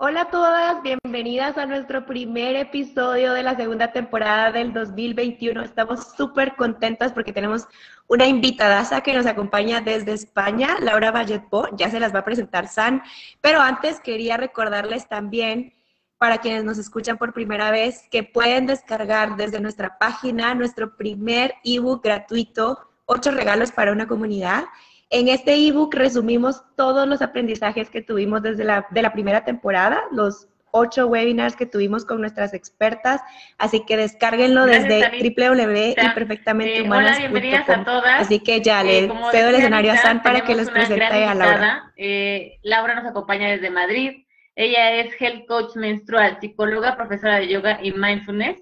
[0.00, 5.60] Hola a todas, bienvenidas a nuestro primer episodio de la segunda temporada del 2021.
[5.62, 7.66] Estamos súper contentas porque tenemos
[8.06, 11.66] una invitada que nos acompaña desde España, Laura Valletpo.
[11.76, 13.02] Ya se las va a presentar San,
[13.40, 15.74] pero antes quería recordarles también
[16.16, 21.54] para quienes nos escuchan por primera vez que pueden descargar desde nuestra página nuestro primer
[21.64, 24.64] ebook gratuito, ocho regalos para una comunidad
[25.10, 30.02] en este ebook resumimos todos los aprendizajes que tuvimos desde la, de la primera temporada,
[30.12, 33.22] los ocho webinars que tuvimos con nuestras expertas,
[33.56, 38.20] así que descárguenlo desde www.imperfectamente hola, bienvenidas a todas.
[38.20, 41.34] Así que ya le eh, cedo el escenario a San para que les presente a
[41.34, 41.92] Laura.
[41.96, 44.24] Eh, Laura nos acompaña desde Madrid.
[44.56, 48.60] Ella es Health Coach Menstrual, psicóloga, profesora de yoga y mindfulness.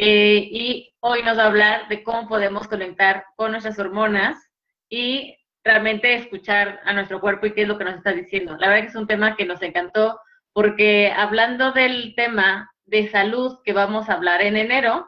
[0.00, 4.38] Eh, y hoy nos va a hablar de cómo podemos conectar con nuestras hormonas
[4.88, 8.56] y realmente escuchar a nuestro cuerpo y qué es lo que nos está diciendo.
[8.58, 10.20] La verdad que es un tema que nos encantó
[10.52, 15.04] porque hablando del tema de salud que vamos a hablar en enero,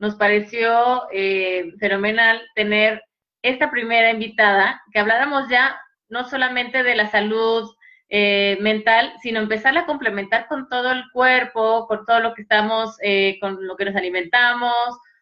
[0.00, 3.00] nos pareció eh, fenomenal tener
[3.42, 7.70] esta primera invitada, que habláramos ya no solamente de la salud
[8.14, 12.98] eh, mental, sino empezar a complementar con todo el cuerpo, con todo lo que estamos,
[13.00, 14.74] eh, con lo que nos alimentamos,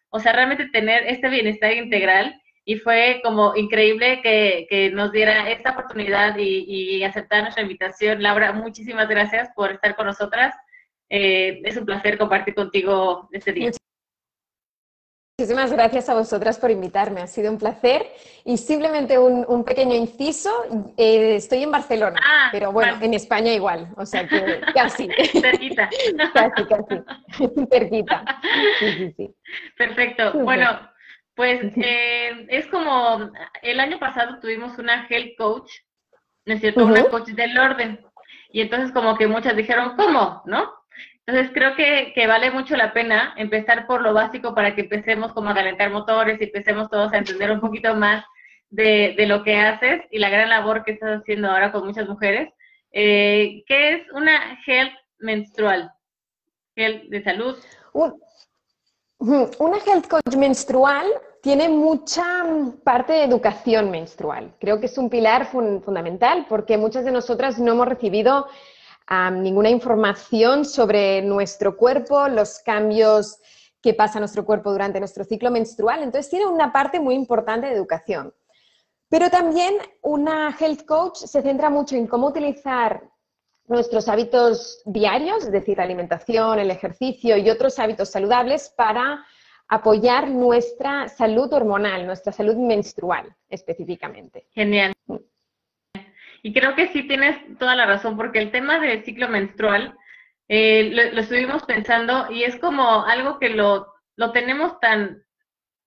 [0.09, 5.71] o sea, realmente tener este bienestar integral y fue como increíble que, nos diera esta
[5.71, 8.21] oportunidad y, aceptar nuestra invitación.
[8.21, 10.53] Laura, muchísimas gracias por estar con nosotras.
[11.09, 13.71] Eh, es un placer compartir contigo este día.
[15.41, 18.05] Muchísimas gracias a vosotras por invitarme, ha sido un placer.
[18.45, 20.51] Y simplemente un, pequeño inciso,
[20.95, 25.09] eh, estoy en Barcelona, ah, pero bueno, en España igual, o sea que casi.
[25.41, 25.89] Cerquita.
[26.35, 27.65] casi, casi.
[27.71, 28.23] Cerquita.
[28.77, 29.35] Sí, sí, sí.
[29.75, 30.33] Perfecto.
[30.43, 30.79] Bueno,
[31.33, 33.31] pues eh, es como,
[33.63, 35.71] el año pasado tuvimos una health coach,
[36.45, 36.85] ¿no es cierto?
[36.85, 37.99] Una coach del orden.
[38.51, 40.43] Y entonces como que muchas dijeron, ¿cómo?
[40.45, 40.71] ¿No?
[41.31, 45.31] Entonces creo que, que, vale mucho la pena empezar por lo básico para que empecemos
[45.31, 48.25] como a calentar motores y empecemos todos a entender un poquito más
[48.69, 52.05] de, de lo que haces y la gran labor que estás haciendo ahora con muchas
[52.05, 52.49] mujeres.
[52.91, 55.89] Eh, ¿Qué es una health menstrual?
[56.75, 57.55] Health de salud.
[57.93, 61.05] Una health coach menstrual
[61.41, 62.25] tiene mucha
[62.83, 64.53] parte de educación menstrual.
[64.59, 68.47] Creo que es un pilar fundamental porque muchas de nosotras no hemos recibido
[69.31, 73.37] ninguna información sobre nuestro cuerpo, los cambios
[73.81, 76.03] que pasa nuestro cuerpo durante nuestro ciclo menstrual.
[76.03, 78.33] Entonces tiene una parte muy importante de educación.
[79.09, 83.03] Pero también una health coach se centra mucho en cómo utilizar
[83.67, 89.25] nuestros hábitos diarios, es decir, la alimentación, el ejercicio y otros hábitos saludables para
[89.67, 94.47] apoyar nuestra salud hormonal, nuestra salud menstrual específicamente.
[94.51, 94.93] Genial.
[96.41, 99.95] Y creo que sí tienes toda la razón, porque el tema del ciclo menstrual
[100.47, 105.23] eh, lo, estuvimos pensando y es como algo que lo, lo tenemos tan,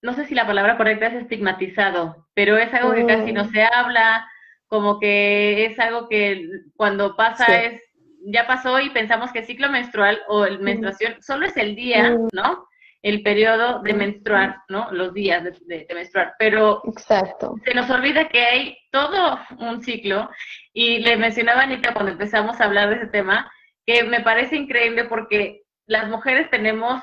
[0.01, 3.51] no sé si la palabra correcta es estigmatizado, pero es algo que casi no mm.
[3.51, 4.29] se habla,
[4.67, 7.83] como que es algo que cuando pasa es,
[8.27, 12.17] ya pasó y pensamos que el ciclo menstrual o el menstruación solo es el día.
[12.33, 12.67] ¿no?
[13.05, 14.91] El periodo de menstruar, ¿no?
[14.91, 17.55] Los días de, menstruar, pero Exacto.
[17.63, 20.31] se nos olvida que hay todo un ciclo
[20.73, 23.53] y le mencionaba Anita cuando empezamos a hablar de ese tema,
[23.85, 27.03] que me parece increíble porque las mujeres tenemos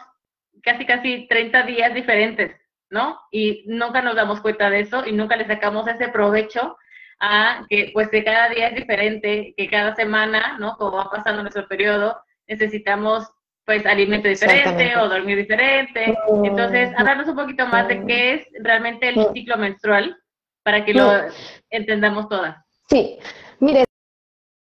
[0.63, 2.59] casi casi 30 días diferentes,
[2.89, 3.19] ¿no?
[3.31, 6.77] Y nunca nos damos cuenta de eso y nunca le sacamos ese provecho
[7.19, 10.77] a que pues que cada día es diferente, que cada semana, ¿no?
[10.77, 13.31] Como va pasando nuestro periodo, necesitamos
[13.65, 16.17] pues alimento diferente o dormir diferente.
[16.43, 20.17] Entonces, hablarnos un poquito más de qué es realmente el ciclo menstrual
[20.63, 21.11] para que lo
[21.69, 22.57] entendamos todas.
[22.89, 23.17] Sí,
[23.59, 23.85] mire,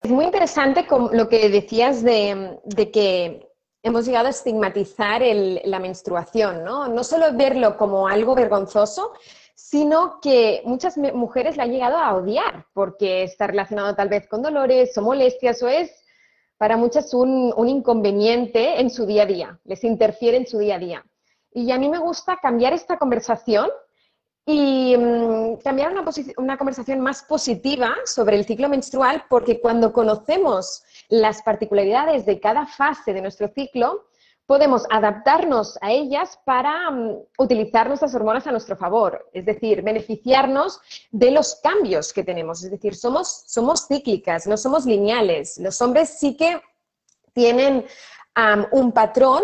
[0.02, 2.60] es muy interesante lo que decías de,
[2.94, 3.50] que
[3.84, 6.88] hemos llegado a estigmatizar la menstruación, ¿no?
[6.88, 9.14] No solo verlo como algo vergonzoso,
[9.56, 14.44] sino que muchas mujeres la han llegado a odiar porque está relacionado tal vez con
[14.44, 16.05] dolores o molestias o es
[16.58, 20.76] para muchas un, un inconveniente en su día a día, les interfiere en su día
[20.76, 21.06] a día.
[21.52, 23.70] Y a mí me gusta cambiar esta conversación
[24.46, 26.04] y mm, cambiar una,
[26.38, 32.68] una, conversación más positiva sobre el ciclo menstrual, porque cuando conocemos las particularidades de cada
[32.68, 34.06] fase de nuestro ciclo,
[34.46, 40.80] podemos adaptarnos a ellas para mm, utilizar nuestras hormonas a nuestro favor, es decir, beneficiarnos
[41.12, 42.64] de los cambios que tenemos.
[42.64, 45.58] Es decir, somos, somos cíclicas, no somos lineales.
[45.58, 46.62] Los hombres sí que
[47.34, 47.86] tienen
[48.72, 49.44] un patrón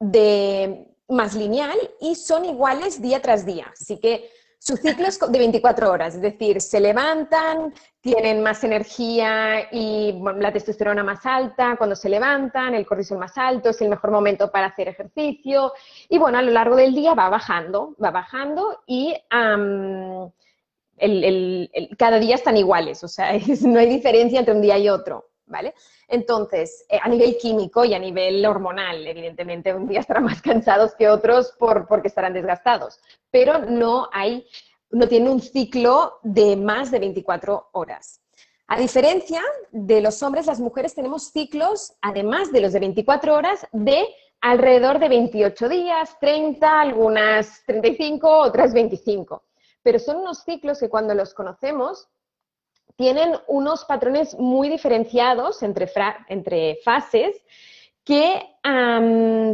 [0.00, 3.72] de, más lineal y son iguales día tras día.
[3.72, 4.30] Así que
[4.66, 10.54] Su ciclo es de 24 horas, es decir, se levantan, tienen más energía y la
[10.54, 14.68] testosterona más alta cuando se levantan, el cortisol más alto, es el mejor momento para
[14.68, 15.74] hacer ejercicio
[16.08, 19.14] y bueno, a lo largo del día va bajando, va bajando y
[21.98, 23.32] cada día están iguales, o sea,
[23.66, 25.74] no hay diferencia entre un día y otro, ¿vale?
[26.08, 30.94] Entonces, eh, a nivel químico y a nivel hormonal, evidentemente, un día estarán más cansados
[30.94, 33.00] que otros por, porque estarán desgastados,
[33.30, 34.46] pero no hay,
[34.90, 38.20] no tiene un ciclo de más de 24 horas.
[38.66, 39.42] A diferencia
[39.72, 44.06] de los hombres, las mujeres tenemos ciclos, además de los de 24 horas, de
[44.40, 49.42] alrededor de 28 días, 30, algunas 35, otras 25.
[49.82, 52.08] Pero son unos ciclos que cuando los conocemos
[52.96, 55.90] tienen unos patrones muy diferenciados entre,
[56.28, 57.36] entre fases
[58.04, 58.42] que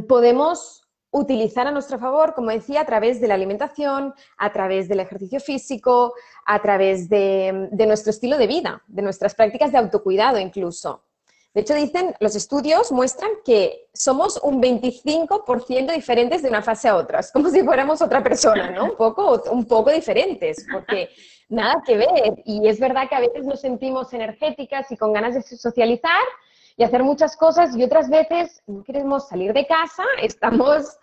[0.08, 5.00] podemos utilizar a nuestro favor, como decía, a través de la alimentación, a través del
[5.00, 6.14] ejercicio físico,
[6.46, 11.04] a través de, de nuestro estilo de vida, de nuestras prácticas de autocuidado incluso.
[11.52, 16.94] De hecho, dicen, los estudios muestran que somos un 25% diferentes de una fase a
[16.94, 17.18] otra.
[17.18, 18.84] Es como si fuéramos otra persona, ¿no?
[18.84, 21.08] Un poco, un poco diferentes, porque
[21.50, 22.42] nada que ver.
[22.46, 26.22] Y es verdad que a veces nos sentimos energéticas y con ganas de socializar
[26.76, 30.98] y hacer muchas cosas y otras veces no queremos salir de casa, estamos,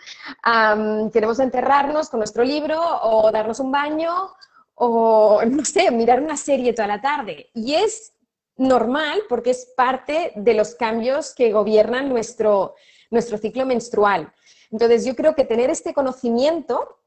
[1.14, 4.32] queremos enterrarnos con nuestro libro o darnos un baño
[4.74, 7.50] o, no sé, mirar una serie toda la tarde.
[7.54, 8.14] Y es
[8.56, 12.76] normal porque es parte de los cambios que gobiernan nuestro,
[13.12, 14.34] nuestro ciclo menstrual.
[14.72, 16.98] Entonces, yo creo que tener este conocimiento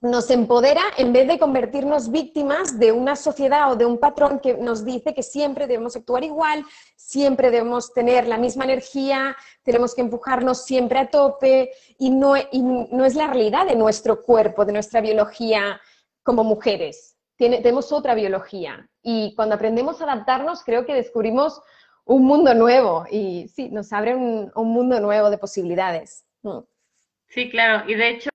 [0.00, 4.54] nos empodera en vez de convertirnos víctimas de una sociedad o de un patrón que
[4.54, 6.64] nos dice que siempre debemos actuar igual,
[6.96, 13.04] siempre debemos tener la misma energía, tenemos que empujarnos siempre a tope y no, no
[13.04, 15.80] es la realidad de nuestro cuerpo, de nuestra biología
[16.22, 17.16] como mujeres.
[17.36, 21.60] tenemos otra biología y cuando aprendemos a adaptarnos creo que descubrimos
[22.04, 26.24] un mundo nuevo y sí, nos abre un, mundo nuevo de posibilidades.
[26.42, 26.60] Mm.
[27.26, 28.30] Sí, claro, y de hecho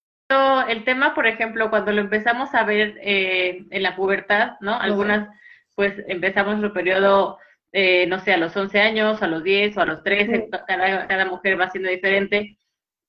[0.67, 4.79] el tema, por ejemplo, cuando lo empezamos a ver eh, en la pubertad, ¿no?
[4.79, 5.29] Algunas,
[5.75, 7.39] pues empezamos el periodo,
[7.71, 11.25] eh, no sé, a los 11 años, a los 10 o a los 13, cada,
[11.25, 12.57] mujer va siendo diferente,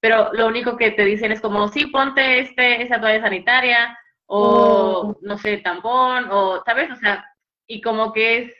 [0.00, 5.16] pero lo único que te dicen es como, sí, ponte este, esa toalla sanitaria, o
[5.22, 6.90] no sé, tampón, o, ¿sabes?
[6.90, 7.24] O sea,
[7.66, 8.54] y como que es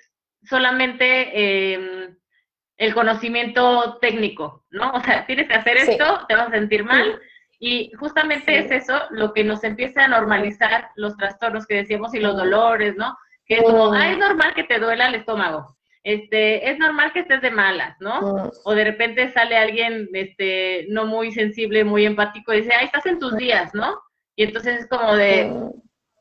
[0.44, 2.16] solamente em,
[2.76, 4.92] el conocimiento técnico, ¿no?
[4.92, 7.20] O sea, tienes que hacer esto, te vas a sentir mal.
[7.58, 12.20] Y justamente es eso lo que nos empieza a normalizar los trastornos que decíamos y
[12.20, 13.16] los dolores, ¿no?
[13.46, 15.76] Que es como, ah, es normal que te duela el estómago.
[16.02, 18.50] Este, es normal que estés de malas, ¿no?
[18.64, 23.06] O de repente sale alguien este, no muy sensible, muy empático y dice, ah, estás
[23.06, 23.98] en tus días, ¿no?
[24.36, 25.50] Y entonces es como de,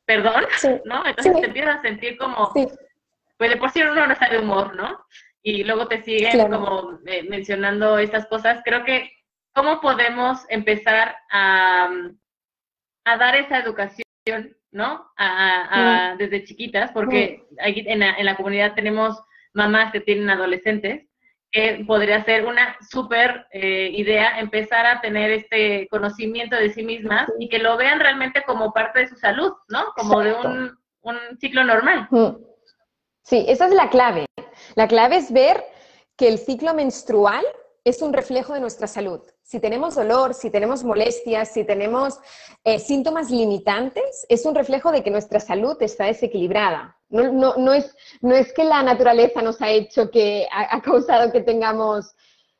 [0.05, 0.45] perdón,
[0.85, 1.05] ¿no?
[1.05, 4.75] Entonces te empiezas a sentir como, pues de por sí uno no está de humor,
[4.75, 5.05] ¿no?
[5.41, 8.61] Y luego te siguen como eh, mencionando estas cosas.
[8.63, 9.11] Creo que
[9.53, 11.89] ¿cómo podemos empezar a,
[13.05, 14.03] dar esa educación,
[14.71, 15.11] ¿no?
[16.17, 19.21] Desde chiquitas, porque aquí en la, comunidad tenemos
[19.53, 21.07] mamás que tienen adolescentes,
[21.51, 27.31] que podría ser una súper eh, idea empezar a tener este conocimiento de sí mismas
[27.37, 29.93] y que lo vean realmente como parte de su salud, ¿no?
[29.95, 32.09] Como de un, un ciclo normal.
[33.21, 34.25] Sí, esa es la clave.
[34.75, 35.63] La clave es ver
[36.17, 37.45] que el ciclo menstrual
[37.83, 39.21] es un reflejo de nuestra salud.
[39.43, 42.17] Si tenemos dolor, si tenemos molestias, si tenemos
[42.63, 46.97] eh, síntomas limitantes, es un reflejo de que nuestra salud está desequilibrada.
[47.09, 52.15] No, es, no es, que la naturaleza nos ha hecho que ha, causado que tengamos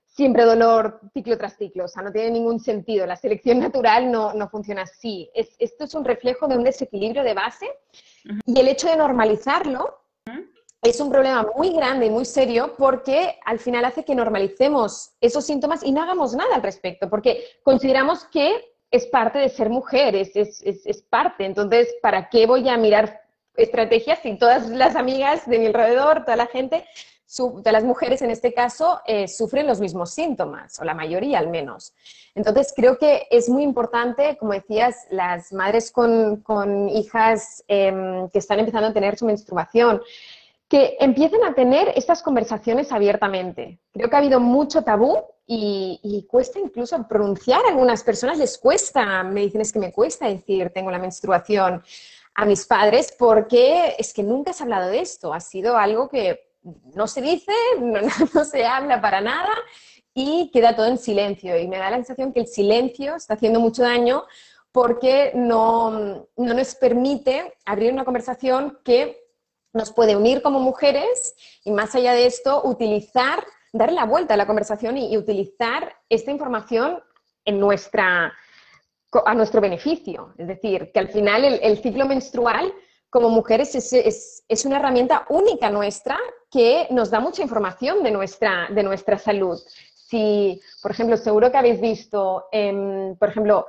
[0.06, 1.86] siempre dolor ciclo tras ciclo.
[1.86, 3.08] O sea, no tiene ningún sentido.
[3.08, 5.32] La selección natural no, funciona así.
[5.34, 7.68] esto es un reflejo de un desequilibrio de base
[8.46, 10.04] y el hecho de normalizarlo
[10.84, 15.46] es un problema muy grande y muy serio porque al final hace que normalicemos esos
[15.46, 20.14] síntomas y no hagamos nada al respecto, porque consideramos que es parte de ser mujer,
[20.14, 21.46] es, parte.
[21.46, 23.22] Entonces, ¿para qué voy a mirar
[23.56, 26.86] estrategias si todas las amigas de mi alrededor, toda la gente,
[27.36, 31.48] todas las mujeres en este caso, eh, sufren los mismos síntomas, o la mayoría al
[31.48, 31.94] menos?
[32.36, 38.60] Entonces, creo que es muy importante, como decías, las madres con, hijas em, que están
[38.60, 40.02] empezando a tener su menstruación,
[40.74, 43.80] que empiecen a tener estas conversaciones abiertamente.
[43.92, 47.64] Creo que ha habido mucho tabú y, cuesta incluso pronunciar.
[47.64, 51.84] A algunas personas les cuesta, me dicen es que me cuesta decir tengo la menstruación
[52.34, 55.32] a mis padres porque es que nunca se ha hablado de esto.
[55.32, 56.40] Ha sido algo que
[56.96, 58.00] no se dice, no,
[58.34, 59.54] no se habla para nada
[60.12, 61.56] y queda todo en silencio.
[61.56, 64.24] Y me da la sensación que el silencio está haciendo mucho daño
[64.72, 65.92] porque no,
[66.36, 69.23] no nos permite abrir una conversación que
[69.74, 74.38] nos puede unir como mujeres y más allá de esto, utilizar, darle la vuelta a
[74.38, 77.04] la conversación y, utilizar esta información
[77.44, 78.34] en nuestra,
[79.26, 80.34] a nuestro beneficio.
[80.38, 82.72] Es decir, que al final el, ciclo menstrual
[83.10, 86.18] como mujeres es, es, una herramienta única nuestra
[86.50, 89.60] que nos da mucha información de nuestra, de nuestra salud.
[89.96, 92.48] Si, por ejemplo, seguro que habéis visto,
[93.20, 93.66] por ejemplo,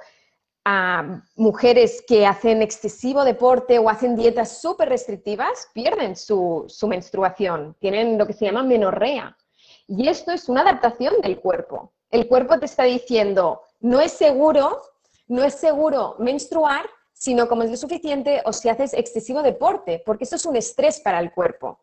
[0.64, 8.16] a mujeres que hacen excesivo deporte o hacen dietas súper restrictivas, pierden su, menstruación, tienen
[8.16, 9.36] lo que se llama menorrea.
[9.86, 11.92] Y esto es una adaptación del cuerpo.
[12.10, 14.80] El cuerpo te está diciendo, no es seguro,
[15.28, 20.24] no es seguro menstruar, sino como es lo suficiente o si haces excesivo deporte, porque
[20.24, 21.80] eso es un estrés para el cuerpo.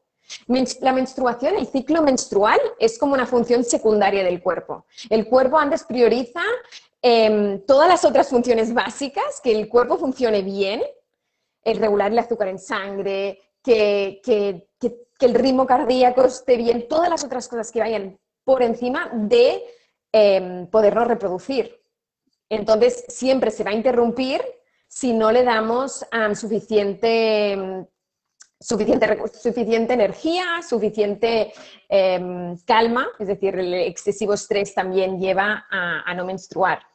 [0.79, 4.85] La menstruación, el ciclo menstrual, es como una función secundaria del cuerpo.
[5.09, 6.41] El cuerpo antes prioriza
[7.03, 10.83] Em, todas las otras funciones básicas, que el cuerpo funcione bien,
[11.63, 14.21] el regular el azúcar en sangre, que,
[15.19, 19.63] el ritmo cardíaco esté bien, todas las otras cosas que vayan por encima de
[20.11, 21.79] eh, podernos reproducir.
[22.49, 24.41] Entonces, siempre se va a interrumpir
[24.87, 27.87] si no le damos suficiente,
[28.59, 31.53] suficiente, suficiente, energía, suficiente
[32.65, 36.90] calma, es decir, el excesivo estrés también lleva a no menstruar.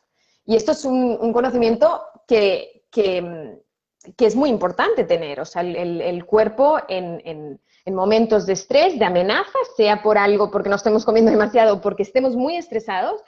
[0.47, 2.85] Y esto es un, conocimiento que,
[4.19, 5.41] es muy importante tener.
[5.41, 10.77] O sea, el, cuerpo en, momentos de estrés, de amenaza, sea por algo, porque no
[10.77, 13.21] estemos comiendo demasiado, porque estemos muy estresados,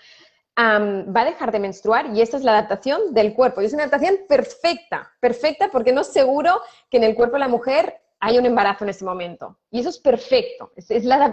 [0.56, 3.60] va a dejar de menstruar y esta es la adaptación del cuerpo.
[3.60, 7.40] Y es una adaptación perfecta, perfecta porque no es seguro que en el cuerpo de
[7.40, 9.58] la mujer hay un embarazo en ese momento.
[9.70, 10.72] Y eso es perfecto.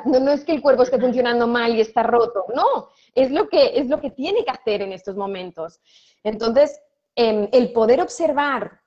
[0.05, 3.77] No, es que el cuerpo esté funcionando mal y está roto, no, es lo que,
[3.79, 5.79] es lo que tiene que hacer en estos momentos.
[6.23, 6.79] Entonces,
[7.15, 8.81] em, el poder observar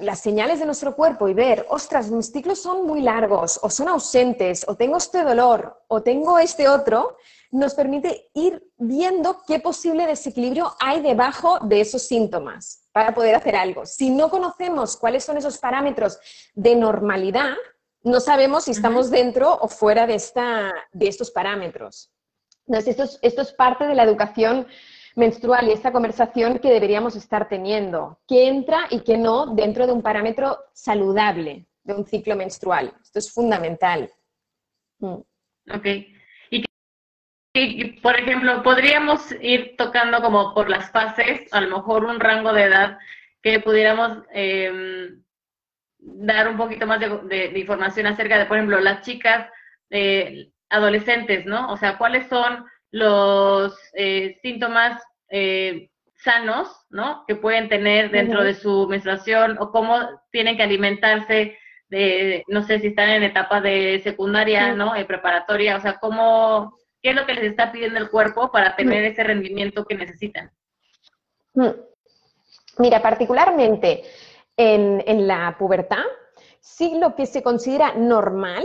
[0.00, 3.88] las señales de nuestro cuerpo y ver, ostras, mis ciclos son muy largos, o son
[3.88, 7.16] ausentes, o tengo este dolor, o tengo este otro,
[7.56, 13.56] nos permite ir viendo qué posible desequilibrio hay debajo de esos síntomas para poder hacer
[13.56, 13.86] algo.
[13.86, 16.18] Si no conocemos cuáles son esos parámetros
[16.54, 17.54] de normalidad,
[18.02, 22.12] no sabemos si estamos dentro o fuera de, esta, de estos parámetros.
[22.66, 24.66] Entonces, esto es, esto es parte de la educación
[25.14, 28.20] menstrual y esta conversación que deberíamos estar teniendo.
[28.28, 32.92] ¿Qué entra y qué no dentro de un parámetro saludable de un ciclo menstrual?
[33.02, 34.12] Esto es fundamental.
[34.98, 35.20] Mm.
[35.74, 36.15] Ok.
[37.58, 42.52] Y, por ejemplo, podríamos ir tocando como por las fases, a lo mejor un rango
[42.52, 42.98] de edad
[43.42, 45.22] que pudiéramos em,
[45.98, 49.48] dar un poquito más de, información acerca de, por ejemplo, las chicas
[49.88, 51.72] eh, adolescentes, ¿no?
[51.72, 57.24] O sea, ¿cuáles son los eh, síntomas eh, sanos, ¿no?
[57.26, 59.98] Que pueden tener dentro de su menstruación o cómo
[60.30, 61.56] tienen que alimentarse
[61.88, 64.92] de, no sé si están en etapa de secundaria, ¿no?
[65.06, 69.04] preparatoria, o sea, cómo, qué es lo que les está pidiendo el cuerpo para tener
[69.04, 70.50] ese rendimiento que necesitan.
[72.78, 74.04] Mira, particularmente
[74.56, 76.04] en, en la pubertad,
[76.60, 78.64] sí lo que se considera normal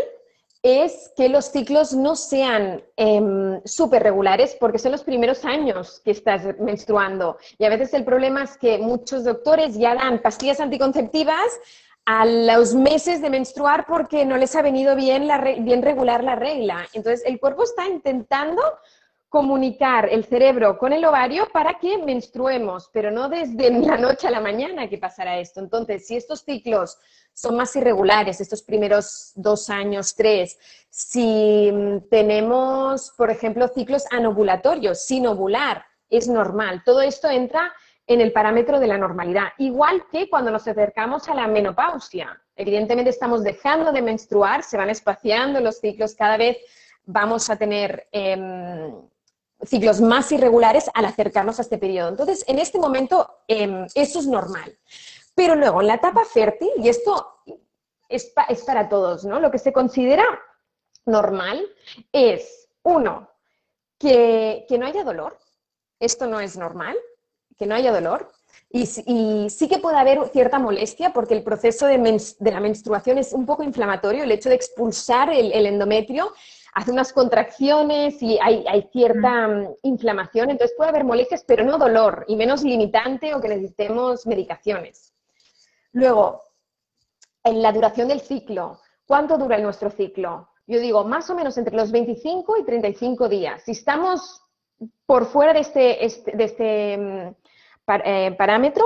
[0.63, 6.11] es que los ciclos no sean eh, súper regulares porque son los primeros años que
[6.11, 7.37] estás menstruando.
[7.57, 11.59] Y a veces el problema es que muchos doctores ya dan pastillas anticonceptivas
[12.05, 15.29] a los meses de menstruar porque no les ha venido bien,
[15.59, 16.87] bien regular la regla.
[16.93, 18.61] Entonces el cuerpo está intentando
[19.31, 24.31] comunicar el cerebro con el ovario para que menstruemos, pero no desde la noche a
[24.31, 25.61] la mañana que pasará esto.
[25.61, 26.97] Entonces, si estos ciclos
[27.33, 31.71] son más irregulares, estos primeros dos años, tres, si
[32.09, 36.83] tenemos, por ejemplo, ciclos anovulatorios, sin ovular, es normal.
[36.83, 37.71] Todo esto entra
[38.07, 42.41] en el parámetro de la normalidad, igual que cuando nos acercamos a la menopausia.
[42.55, 46.57] Evidentemente estamos dejando de menstruar, se van espaciando los ciclos, cada vez
[47.05, 48.91] vamos a tener em,
[49.63, 52.09] ciclos más irregulares al acercarnos a este periodo.
[52.09, 54.77] Entonces, en este momento, eh, eso es normal.
[55.35, 57.41] Pero luego, en la etapa fértil, y esto
[58.09, 58.33] es,
[58.65, 59.39] para todos, ¿no?
[59.39, 60.23] Lo que se considera
[61.05, 61.65] normal
[62.11, 63.29] es, uno,
[63.97, 65.37] que, no haya dolor.
[65.99, 66.97] Esto no es normal,
[67.61, 68.31] que no haya dolor.
[68.73, 71.97] Y, sí que puede haber cierta molestia porque el proceso de,
[72.39, 76.33] la menstruación es un poco inflamatorio, el hecho de expulsar el endometrio
[76.73, 82.25] hace unas contracciones y hay, cierta mm, inflamación, entonces puede haber molestias, pero no dolor
[82.27, 85.13] y menos limitante o que necesitemos medicaciones.
[85.91, 86.41] Luego,
[87.43, 90.49] en la duración del ciclo, ¿cuánto dura nuestro ciclo?
[90.67, 93.63] Yo digo, más o menos entre los 25 y 35 días.
[93.63, 94.41] Si estamos
[95.05, 97.35] por fuera de este, este de este
[98.05, 98.83] eh, parámetro,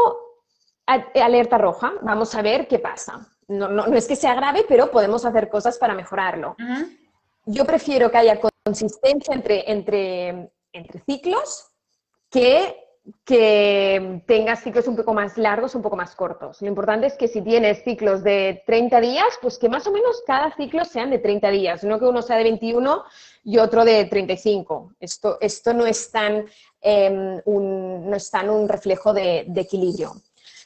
[0.85, 3.27] alerta roja, vamos a ver qué pasa.
[3.47, 6.55] No, no, es que sea grave, pero podemos hacer cosas para mejorarlo.
[7.45, 11.67] Yo prefiero que haya consistencia entre, entre, entre ciclos
[12.29, 12.84] que
[13.23, 16.61] que tengas ciclos un poco más largos, un poco más cortos.
[16.61, 20.23] Lo importante es que si tienes ciclos de 30 días, pues que más o menos
[20.25, 23.03] cada ciclo sean de 30 días, no que uno sea de 21
[23.43, 24.93] y otro de 35.
[24.99, 26.45] Esto, esto no, es tan,
[26.81, 30.13] em, un, no es tan un reflejo de, equilibrio.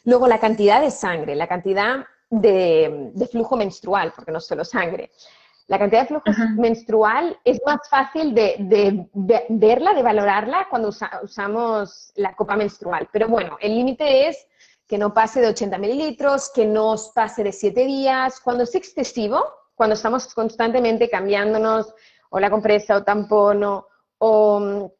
[0.05, 5.11] Luego la cantidad de sangre, la cantidad de, de flujo menstrual, porque no solo sangre.
[5.69, 6.23] La cantidad de flujo
[6.57, 9.07] menstrual es más fácil de,
[9.49, 10.89] verla, de valorarla cuando
[11.21, 13.07] usamos la copa menstrual.
[13.11, 14.47] Pero bueno, el límite es
[14.87, 18.39] que no pase de 80 mililitros, que no pase de 7 días.
[18.39, 19.45] Cuando es excesivo,
[19.75, 21.93] cuando estamos constantemente cambiándonos
[22.31, 24.91] o la compresa o tampón o, o,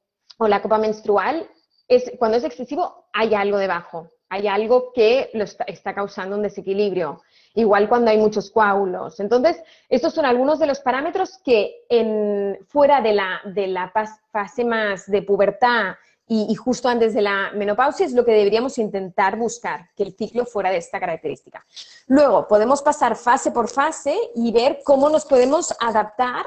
[0.47, 1.49] la copa menstrual,
[1.88, 7.23] es, cuando es excesivo hay algo debajo, hay algo que lo está causando un desequilibrio
[7.53, 9.19] igual cuando hay muchos coágulos.
[9.19, 13.91] Entonces, estos son algunos de los parámetros que en, fuera de la, de la
[14.31, 15.95] fase más de pubertad
[16.31, 20.45] y, justo antes de la menopausia es lo que deberíamos intentar buscar, que el ciclo
[20.45, 21.65] fuera de esta característica.
[22.05, 26.45] Luego, podemos pasar fase por fase y ver cómo nos podemos adaptar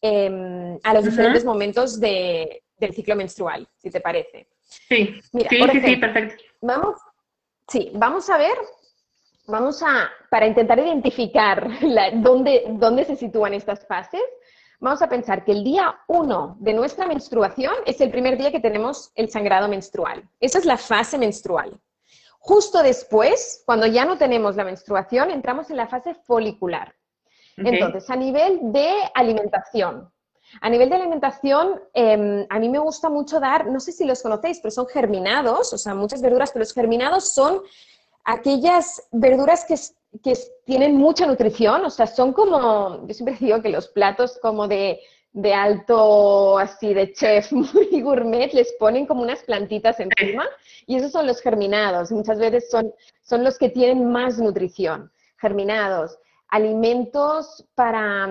[0.00, 4.48] em, a los diferentes momentos del ciclo menstrual, si te parece.
[4.62, 5.46] Sí, sí,
[5.84, 6.42] sí, perfecto.
[6.62, 6.96] Vamos,
[7.68, 8.56] sí, vamos a ver
[9.48, 11.68] vamos a, para intentar identificar
[12.22, 14.22] dónde, dónde se sitúan estas fases,
[14.78, 18.60] vamos a pensar que el día 1 de nuestra menstruación es el primer día que
[18.60, 20.28] tenemos el sangrado menstrual.
[20.38, 21.80] Esa es la fase menstrual.
[22.38, 26.94] Justo después, cuando ya no tenemos la menstruación, entramos en la fase folicular.
[27.56, 30.08] Entonces, a nivel de alimentación,
[30.60, 34.22] a nivel de alimentación, em, a mí me gusta mucho dar, no sé si los
[34.22, 37.62] conocéis, pero son germinados, o sea, muchas verduras, pero los germinados son
[38.24, 39.76] aquellas verduras que,
[40.64, 45.00] tienen mucha nutrición, o sea, son como, yo siempre digo que los platos como de,
[45.54, 50.44] alto, así de chef, muy gourmet, les ponen como unas plantitas encima
[50.86, 56.18] y esos son los germinados, muchas veces son, son los que tienen más nutrición, germinados.
[56.50, 58.26] Alimentos para,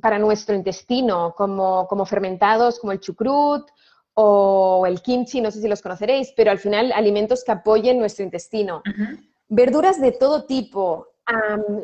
[0.00, 3.68] para nuestro intestino, como, como fermentados, como el chucrut
[4.14, 8.24] o el kimchi, no sé si los conoceréis, pero al final alimentos que apoyen nuestro
[8.24, 8.82] intestino.
[9.48, 11.08] Verduras de todo tipo,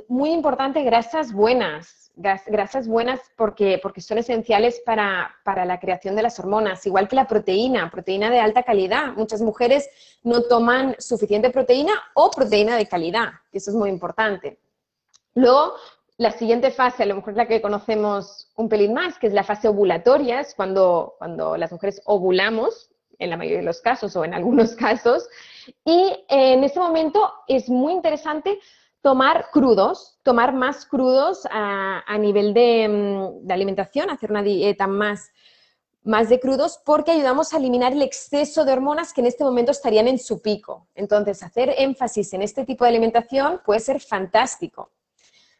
[0.09, 2.13] muy importante, grasas buenas,
[2.47, 7.17] grasas buenas porque, porque son esenciales para, para, la creación de las hormonas, igual que
[7.17, 9.15] la proteína, proteína de alta calidad.
[9.15, 9.89] Muchas mujeres
[10.23, 14.59] no toman suficiente proteína o proteína de calidad, que eso es muy importante.
[15.35, 15.75] Luego,
[16.19, 19.33] la siguiente fase, a lo mejor es la que conocemos un pelín más, que es
[19.33, 24.15] la fase ovulatoria, es cuando, cuando las mujeres ovulamos, en la mayoría de los casos
[24.17, 25.29] o en algunos casos,
[25.85, 28.59] y en ese momento es muy interesante
[29.01, 35.31] tomar crudos, tomar más crudos a, nivel mm, de, alimentación, hacer una dieta más,
[36.03, 39.71] más de crudos, porque ayudamos a eliminar el exceso de hormonas que en este momento
[39.71, 40.89] estarían en su pico.
[40.97, 44.91] Entonces, hacer énfasis en este tipo de alimentación puede ser fantástico.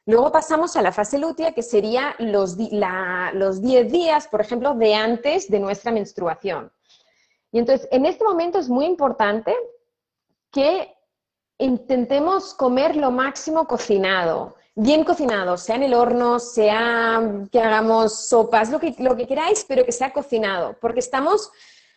[0.09, 5.51] Luego pasamos a la fase lútea, que sería los, 10 días, por ejemplo, de antes
[5.51, 6.73] de nuestra menstruación.
[7.53, 9.55] Y entonces, en este momento es muy importante
[10.51, 10.97] que
[11.59, 17.21] intentemos comer lo máximo cocinado, bien cocinado, sea en el horno, sea
[17.53, 21.51] que hagamos sopas, lo que, lo que queráis, pero que sea cocinado, porque estamos,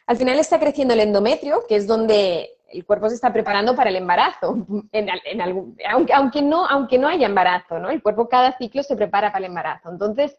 [0.06, 3.90] al final está creciendo el endometrio, que es donde el cuerpo se está preparando para
[3.90, 4.66] el embarazo,
[6.14, 7.90] aunque, no, haya embarazo, ¿no?
[7.90, 9.90] El cuerpo cada ciclo se prepara para el embarazo.
[9.90, 10.38] Entonces,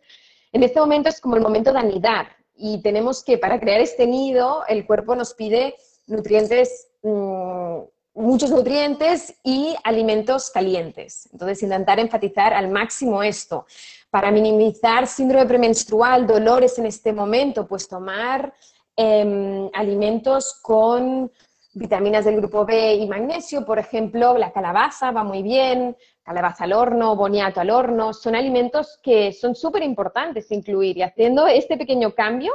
[0.53, 4.07] en este momento es como el momento de anidar y tenemos que, para crear este
[4.07, 5.75] nido, el cuerpo nos pide
[6.07, 7.79] nutrientes, mm,
[8.15, 11.29] muchos nutrientes y alimentos calientes.
[11.33, 13.67] Entonces, intentar enfatizar al máximo esto.
[14.11, 18.53] Para minimizar síndrome premenstrual, dolores en este momento, pues tomar
[18.95, 21.33] em, alimentos con
[21.75, 26.73] vitaminas del grupo B y magnesio, por ejemplo, la calabaza va muy bien, calabaza al
[26.73, 32.15] horno, boniato al horno, son alimentos que son súper importantes incluir y haciendo este pequeño
[32.15, 32.53] cambio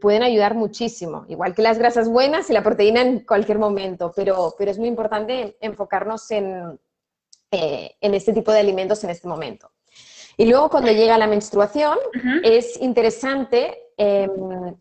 [0.00, 4.54] pueden ayudar muchísimo, igual que las grasas buenas y la proteína en cualquier momento, pero,
[4.58, 6.80] pero es muy importante enfocarnos en,
[7.52, 9.70] eh, en este tipo de alimentos en este momento.
[10.36, 11.96] Y luego cuando llega la menstruación,
[12.42, 14.28] es interesante eh,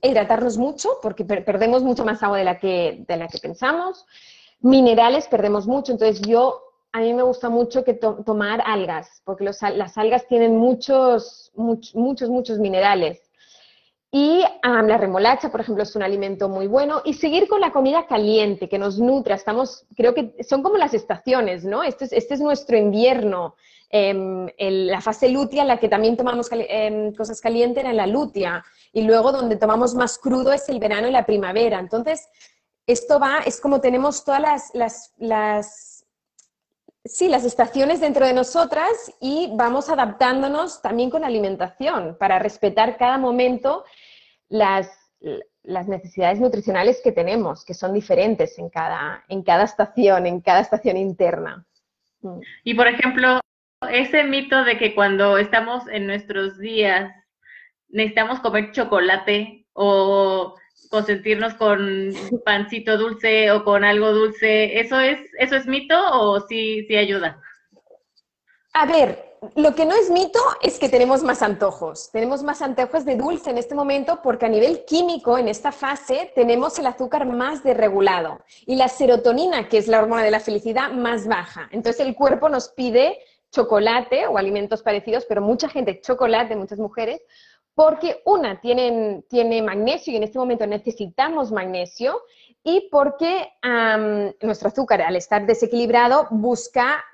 [0.02, 4.06] hidratarnos mucho, porque perdemos mucho más agua de la, que, de la que pensamos.
[4.62, 9.98] Minerales perdemos mucho, entonces yo, a mí me gusta mucho que tomar algas, porque las
[9.98, 13.22] algas tienen muchos, muchos, muchos, minerales.
[14.12, 17.02] Y la remolacha, por ejemplo, es un alimento muy bueno.
[17.04, 19.36] Y seguir con la comida caliente, que nos nutra.
[19.36, 21.84] Estamos, creo que son como las estaciones, ¿no?
[21.84, 23.56] Este es, este es nuestro invierno.
[23.90, 28.64] Em, la fase lútea, en la que también tomamos em, cosas calientes, era la lútea.
[28.92, 31.80] Y luego donde tomamos más crudo es el verano y la primavera.
[31.80, 32.28] Entonces,
[32.88, 36.06] esto va, es como tenemos todas las, las, las,
[37.04, 42.98] sí, las estaciones dentro de nosotras y vamos adaptándonos también con la alimentación para respetar
[42.98, 43.86] cada momento
[44.50, 44.90] las,
[45.64, 50.60] las necesidades nutricionales que tenemos, que son diferentes en cada, en cada estación, en cada
[50.60, 51.66] estación interna.
[52.22, 52.40] Mm.
[52.64, 53.40] Y por ejemplo,
[53.88, 57.12] ese mito de que cuando estamos en nuestros días
[57.90, 60.56] necesitamos comer chocolate o
[60.90, 62.12] consentirnos con
[62.46, 67.42] pancito dulce o con algo dulce, ¿eso es, eso es mito o sí, sí ayuda?
[68.74, 72.10] A ver, lo que no es mito es que tenemos más antojos.
[72.12, 76.32] Tenemos más antojos de dulce en este momento porque a nivel químico, en esta fase,
[76.36, 80.92] tenemos el azúcar más desregulado y la serotonina, que es la hormona de la felicidad,
[80.92, 81.70] más baja.
[81.72, 83.20] Entonces el cuerpo nos pide
[83.56, 87.22] chocolate o alimentos parecidos, pero mucha gente chocolate, muchas mujeres,
[87.74, 92.22] porque una, tiene magnesio y en este momento necesitamos magnesio,
[92.68, 93.48] y porque
[94.42, 97.06] nuestro azúcar, al estar desequilibrado, busca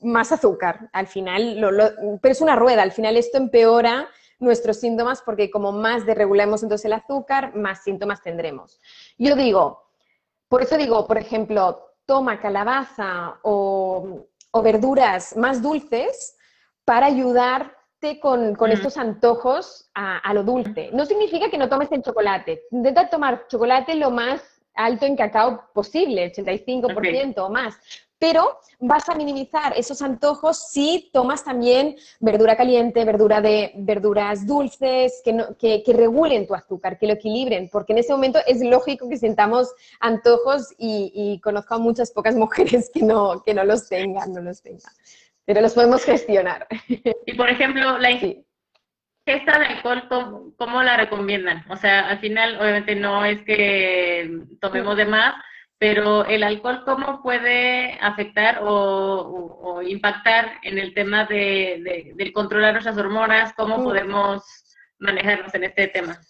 [0.00, 0.90] más azúcar.
[0.92, 1.56] Al final,
[2.20, 4.08] pero es una rueda, al final esto empeora
[4.40, 8.80] nuestros síntomas porque como más desregulamos entonces el azúcar, más síntomas tendremos.
[9.18, 9.84] Yo digo,
[10.48, 16.36] por eso digo, por ejemplo, toma calabaza o, o verduras más dulces
[16.84, 17.78] para ayudar
[18.20, 20.90] con, estos antojos a, lo dulce.
[20.92, 22.62] No significa que no tomes el chocolate.
[22.70, 24.40] Intenta tomar chocolate lo más
[24.74, 27.76] alto en cacao posible, 85% o más.
[28.18, 35.22] Pero vas a minimizar esos antojos si tomas también verdura caliente, verdura de, verduras dulces,
[35.24, 39.16] que, que, regulen tu azúcar, que lo equilibren, porque en ese momento es lógico que
[39.16, 44.40] sintamos antojos y, conozco a muchas pocas mujeres que no, que no los tengan, no
[44.40, 44.92] los tengan
[45.48, 46.66] pero los podemos gestionar.
[47.24, 51.64] Y por ejemplo, la ingesta de alcohol, ¿cómo, la recomiendan?
[51.70, 55.36] O sea, al final, obviamente no es que tomemos de más,
[55.78, 62.98] pero el alcohol, ¿cómo puede afectar o, impactar en el tema de, de, controlar nuestras
[62.98, 63.52] hormonas?
[63.56, 64.42] ¿Cómo podemos
[64.98, 66.20] manejarnos en este tema?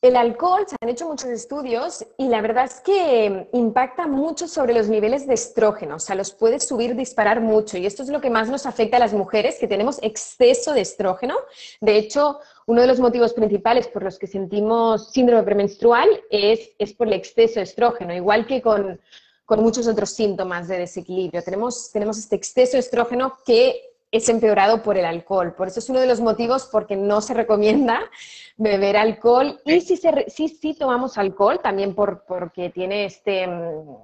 [0.00, 4.74] El alcohol, se han hecho muchos estudios y la verdad es que impacta mucho sobre
[4.74, 8.20] los niveles de estrógeno, o sea, los puede subir, disparar mucho y esto es lo
[8.20, 11.36] que más nos afecta a las mujeres, que tenemos exceso de estrógeno.
[11.80, 16.92] De hecho, uno de los motivos principales por los que sentimos síndrome premenstrual es, es
[16.94, 19.00] por el exceso de estrógeno, igual que con,
[19.44, 21.42] con muchos otros síntomas de desequilibrio.
[21.42, 25.54] Tenemos, tenemos este exceso de estrógeno que es empeorado por el alcohol.
[25.54, 28.00] Por eso es uno de los motivos porque no se recomienda
[28.56, 29.60] beber alcohol.
[29.64, 33.96] Y si sí, sí tomamos alcohol, también por, porque tiene este mm,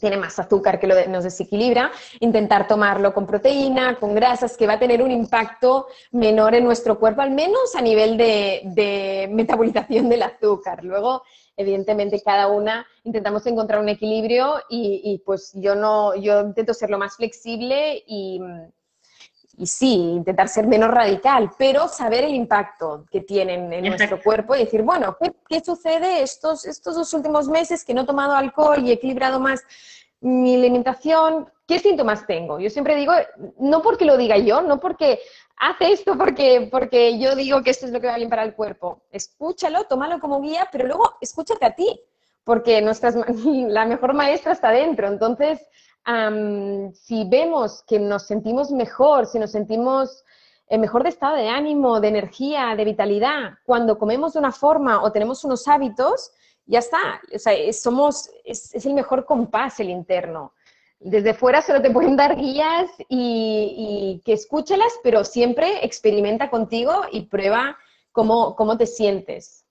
[0.00, 4.74] tiene más azúcar que lo nos desequilibra, intentar tomarlo con proteína, con grasas, que va
[4.74, 10.22] a tener un impacto menor en nuestro cuerpo, al menos a nivel de, metabolización del
[10.22, 10.84] azúcar.
[10.84, 11.22] Luego,
[11.56, 16.90] evidentemente, cada una intentamos encontrar un equilibrio y, y pues yo no, yo intento ser
[16.90, 18.40] lo más flexible y,
[19.56, 24.54] y sí, intentar ser menos radical, pero saber el impacto que tienen en nuestro cuerpo
[24.54, 25.16] y decir, bueno,
[25.48, 29.38] ¿qué, sucede estos, estos dos últimos meses que no he tomado alcohol y he equilibrado
[29.40, 29.62] más
[30.20, 31.50] mi alimentación?
[31.66, 32.58] ¿Qué síntomas tengo?
[32.58, 33.12] Yo siempre digo,
[33.58, 35.20] no porque lo diga yo, no porque
[35.56, 38.54] hace esto porque, porque yo digo que esto es lo que va bien para el
[38.54, 39.02] cuerpo.
[39.10, 42.00] Escúchalo, tómalo como guía, pero luego escúchate a ti,
[42.42, 43.14] porque nuestras,
[43.44, 45.06] la mejor maestra está dentro.
[45.06, 45.60] Entonces,
[46.06, 50.24] si vemos que nos sentimos mejor, si nos sentimos
[50.68, 55.02] en mejor de estado de ánimo, de energía, de vitalidad, cuando comemos de una forma
[55.02, 56.32] o tenemos unos hábitos,
[56.66, 57.20] ya está.
[57.34, 60.54] O sea, somos, es, el mejor compás el interno.
[60.98, 67.26] Desde fuera solo te pueden dar guías y, que escúchelas, pero siempre experimenta contigo y
[67.26, 67.76] prueba
[68.12, 69.66] cómo, cómo te sientes.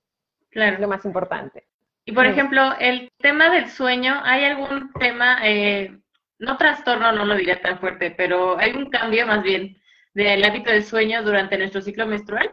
[0.52, 0.76] Claro.
[0.76, 1.66] Es lo más importante.
[2.06, 6.03] Y por ejemplo, el tema del sueño, ¿hay algún tema eh,
[6.44, 9.78] no trastorno, no lo diría tan fuerte, pero hay un cambio más bien
[10.14, 12.52] del hábito del sueño durante nuestro ciclo menstrual.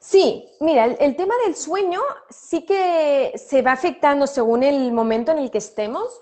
[0.00, 2.00] Sí, mira, el, tema del sueño
[2.30, 6.20] sí que se va afectando según el momento en el que estemos.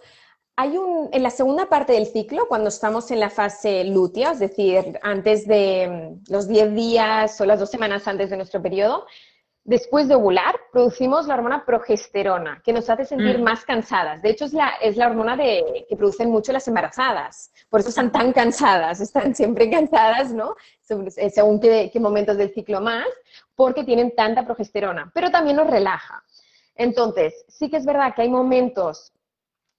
[0.56, 4.38] Hay un, en la segunda parte del ciclo, cuando estamos en la fase lútea, es
[4.38, 9.06] decir, antes de mm, los 10 días o las dos semanas antes de nuestro periodo,
[9.66, 13.42] después de ovular, producimos la hormona progesterona, que nos hace sentir mm.
[13.42, 14.22] más cansadas.
[14.22, 17.52] De hecho, es la, es la hormona de, que producen mucho las embarazadas.
[17.68, 20.54] Por eso están tan cansadas, están siempre cansadas, ¿no?
[21.16, 23.06] Eh, según qué, qué momentos del ciclo más,
[23.54, 25.10] porque tienen tanta progesterona.
[25.12, 26.22] Pero también nos relaja.
[26.76, 29.12] Entonces, sí que es verdad que hay momentos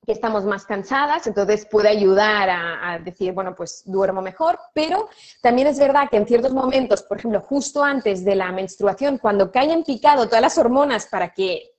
[0.08, 5.10] que estamos más cansadas, entonces puede ayudar a, decir, bueno, pues duermo mejor, pero
[5.42, 9.52] también es verdad que en ciertos momentos, por ejemplo, justo antes de la menstruación, cuando
[9.52, 11.74] caen picado todas las hormonas para que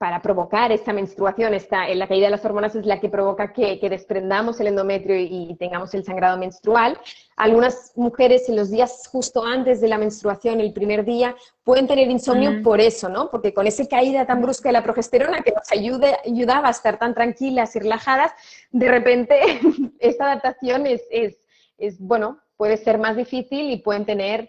[0.00, 3.78] para provocar esta menstruación, esta, la caída de las hormonas es la que provoca que,
[3.82, 6.98] desprendamos el endometrio y, tengamos el sangrado menstrual.
[7.36, 12.10] Algunas mujeres en los días justo antes de la menstruación, el primer día, pueden tener
[12.10, 13.30] insomnio por eso, ¿no?
[13.30, 16.98] Porque con esa caída tan brusca de la progesterona que nos ayude, ayudaba a estar
[16.98, 18.32] tan tranquilas y relajadas,
[18.70, 19.38] de repente
[19.98, 24.48] esta adaptación es, es, bueno, puede ser más difícil y pueden tener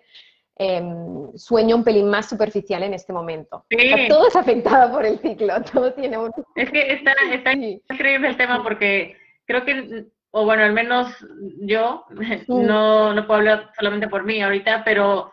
[0.58, 3.66] Em, sueño un pelín más superficial en este momento.
[4.10, 6.32] todo es afectado por el ciclo, todo tiene un...
[6.56, 11.08] Es que está, está increíble el tema porque creo que, o bueno, al menos
[11.62, 12.06] yo,
[12.48, 15.32] no, no puedo hablar solamente por mí ahorita, pero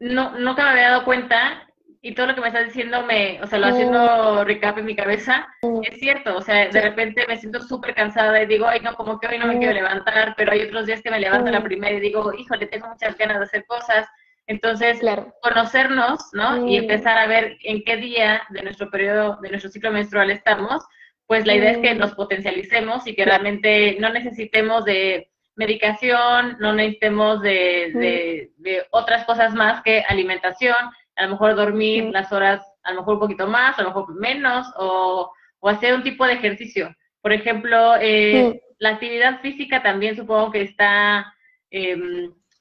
[0.00, 1.66] no, nunca me había dado cuenta
[2.02, 4.94] y todo lo que me estás diciendo, me, o sea, lo haciendo recap en mi
[4.94, 5.48] cabeza,
[5.84, 9.18] es cierto, o sea, de repente me siento súper cansada y digo, ay, no, como
[9.18, 11.96] que hoy no me quiero levantar, pero hay otros días que me levanto la primera
[11.96, 14.06] y digo, híjole, tengo muchas ganas de hacer cosas,
[14.46, 15.00] entonces,
[15.40, 16.68] conocernos, ¿no?
[16.68, 20.84] Y empezar a ver en qué día de nuestro periodo, de nuestro ciclo menstrual estamos,
[21.26, 26.74] pues la idea es que nos potencialicemos y que realmente no necesitemos de medicación, no
[26.74, 28.50] necesitemos de,
[28.90, 30.76] otras cosas más que alimentación,
[31.16, 34.14] a lo mejor dormir las horas, a lo mejor un poquito más, a lo mejor
[34.14, 36.94] menos, o, hacer un tipo de ejercicio.
[37.22, 41.32] Por ejemplo, eh, la actividad física también supongo que está...
[41.70, 41.96] Eh,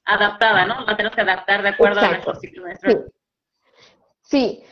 [0.05, 0.81] adaptada, ¿no?
[0.81, 3.11] La tenemos que adaptar de acuerdo a nuestro ciclo menstrual.
[4.21, 4.63] Sí.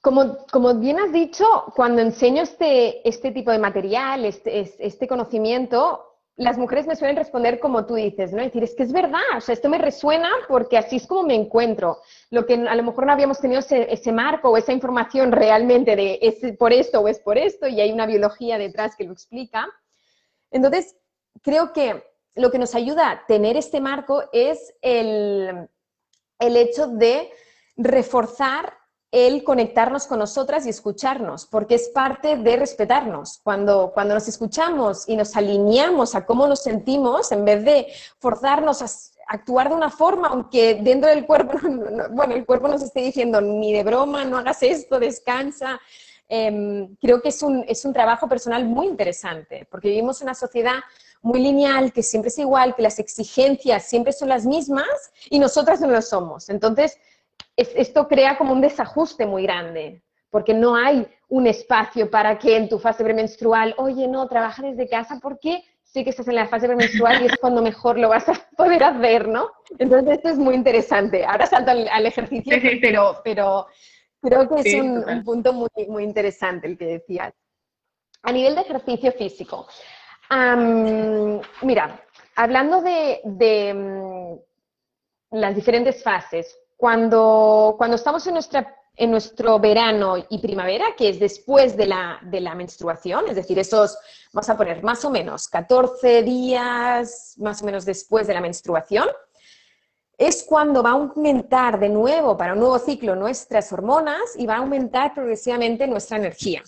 [0.00, 1.44] Como, como, bien has dicho,
[1.76, 7.60] cuando enseño este, este tipo de material, este, este, conocimiento, las mujeres me suelen responder
[7.60, 8.40] como tú dices, ¿no?
[8.40, 11.22] Es decir, es que es verdad, o sea, esto me resuena porque así es como
[11.22, 11.98] me encuentro.
[12.30, 15.94] Lo que a lo mejor no habíamos tenido ese, ese marco o esa información realmente
[15.94, 19.12] de es por esto o es por esto y hay una biología detrás que lo
[19.12, 19.68] explica.
[20.50, 20.96] Entonces,
[21.42, 22.02] creo que
[22.34, 25.68] lo que nos ayuda a tener este marco es el,
[26.38, 27.30] hecho de
[27.76, 28.74] reforzar
[29.10, 33.40] el conectarnos con nosotras y escucharnos, porque es parte de respetarnos.
[33.42, 37.86] Cuando, cuando nos escuchamos y nos alineamos a cómo nos sentimos, en vez de
[38.18, 38.86] forzarnos a
[39.28, 41.58] actuar de una forma, aunque dentro del cuerpo,
[42.10, 45.78] bueno, el cuerpo nos esté diciendo, ni de broma, no hagas esto, descansa.
[46.26, 50.80] Em, creo que es un, es un trabajo personal muy interesante, porque vivimos una sociedad
[51.22, 55.80] muy lineal, que siempre es igual, que las exigencias siempre son las mismas y nosotras
[55.80, 56.50] no lo somos.
[56.50, 56.98] Entonces,
[57.56, 62.68] esto crea como un desajuste muy grande, porque no hay un espacio para que en
[62.68, 66.66] tu fase premenstrual, oye, no, trabaja desde casa porque sé que estás en la fase
[66.66, 69.50] premenstrual y es cuando mejor lo vas a poder hacer, ¿no?
[69.78, 71.24] Entonces, esto es muy interesante.
[71.24, 73.66] Ahora salto al, ejercicio, pero, pero
[74.20, 77.32] creo que es un, un, punto muy, muy interesante el que decías.
[78.22, 79.66] A nivel de ejercicio físico,
[81.62, 82.00] mira,
[82.36, 90.38] hablando de, mm, las diferentes fases, cuando, cuando estamos en, nuestra, en nuestro verano y
[90.38, 93.98] primavera, que es después de la, de la menstruación, es decir, esos,
[94.32, 99.08] vamos a poner más o menos 14 días más o menos después de la menstruación,
[100.18, 104.54] es cuando va a aumentar de nuevo para un nuevo ciclo nuestras hormonas y va
[104.54, 106.62] a aumentar progresivamente nuestra energía.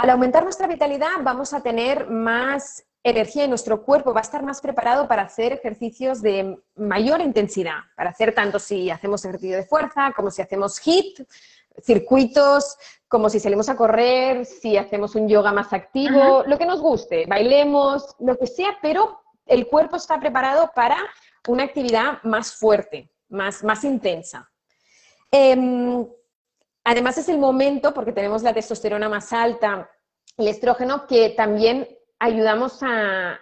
[0.00, 4.44] Al aumentar nuestra vitalidad vamos a tener más energía en nuestro cuerpo, va a estar
[4.44, 9.64] más preparado para hacer ejercicios de mayor intensidad, para hacer tanto si hacemos ejercicio de
[9.64, 11.28] fuerza como si hacemos HIIT,
[11.82, 12.76] circuitos,
[13.08, 17.26] como si salimos a correr, si hacemos un yoga más activo, lo que nos guste,
[17.26, 20.96] bailemos, lo que sea, pero el cuerpo está preparado para
[21.48, 24.48] una actividad más fuerte, más, más intensa.
[25.32, 26.06] Em,
[26.90, 29.90] Además es el momento, porque tenemos la testosterona más alta,
[30.38, 31.86] el estrógeno, que también
[32.18, 33.38] ayudamos a,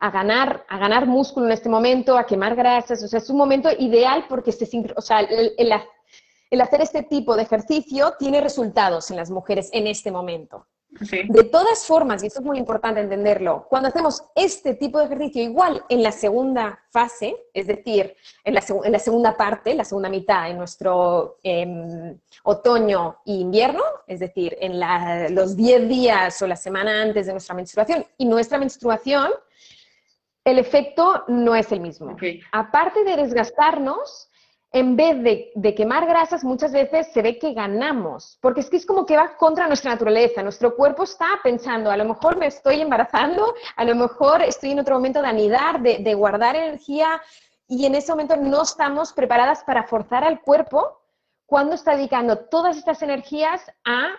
[0.00, 3.02] ganar, a ganar músculo en este momento, a quemar grasas.
[3.04, 7.42] O sea, es un momento ideal porque se, o sea, el, hacer este tipo de
[7.42, 10.66] ejercicio tiene resultados en las mujeres en este momento.
[11.00, 15.42] De todas formas, y esto es muy importante entenderlo, cuando hacemos este tipo de ejercicio
[15.42, 18.60] igual en la segunda fase, es decir, en la,
[18.98, 24.80] segunda parte, la segunda mitad, en nuestro em, otoño e invierno, es decir, en
[25.34, 29.30] los 10 días o la semana antes de nuestra menstruación y nuestra menstruación,
[30.44, 32.16] el efecto no es el mismo.
[32.52, 34.30] Aparte de desgastarnos,
[34.78, 38.84] en vez de, quemar grasas, muchas veces se ve que ganamos, porque es que es
[38.84, 40.42] como que va contra nuestra naturaleza.
[40.42, 44.80] Nuestro cuerpo está pensando, a lo mejor me estoy embarazando, a lo mejor estoy en
[44.80, 47.22] otro momento de anidar, de, guardar energía,
[47.66, 51.00] y en ese momento no estamos preparadas para forzar al cuerpo
[51.46, 54.10] cuando está dedicando todas estas energías a,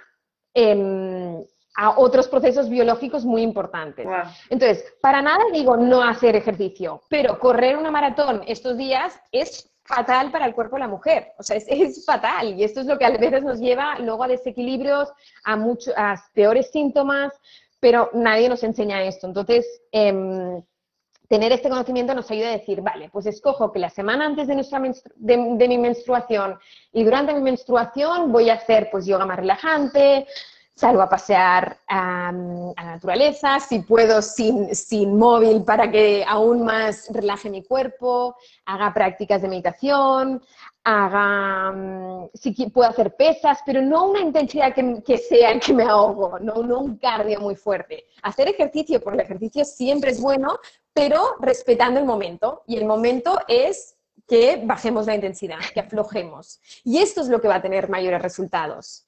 [0.56, 4.08] em, a otros procesos biológicos muy importantes.
[4.50, 10.32] Entonces, para nada digo no hacer ejercicio, pero correr una maratón estos días es fatal
[10.32, 11.34] para el cuerpo de la mujer.
[11.40, 12.54] O sea, es, fatal.
[12.54, 15.12] Y esto es lo que a veces nos lleva luego a desequilibrios,
[15.44, 17.34] a, mucho, a peores síntomas,
[17.80, 19.28] pero nadie nos enseña esto.
[19.28, 20.62] Entonces, em,
[21.30, 24.56] tener este conocimiento nos ayuda a decir, vale, pues escojo que la semana antes de,
[24.56, 24.82] nuestra
[25.16, 26.60] de, mi menstruación
[26.92, 30.28] y durante mi menstruación voy a hacer pues yoga más relajante,
[30.78, 37.10] salgo a pasear a la naturaleza, si puedo sin, sin, móvil para que aún más
[37.12, 40.40] relaje mi cuerpo, haga prácticas de meditación,
[40.84, 45.84] haga, mm, si puedo hacer pesas, pero no una intensidad que, que sea que me
[45.84, 48.06] ahogo, no, no un cardio muy fuerte.
[48.22, 50.60] Hacer ejercicio, porque el ejercicio siempre es bueno,
[50.94, 52.62] pero respetando el momento.
[52.68, 53.96] Y el momento es
[54.28, 56.60] que bajemos la intensidad, que aflojemos.
[56.84, 59.07] Y esto es lo que va a tener mayores resultados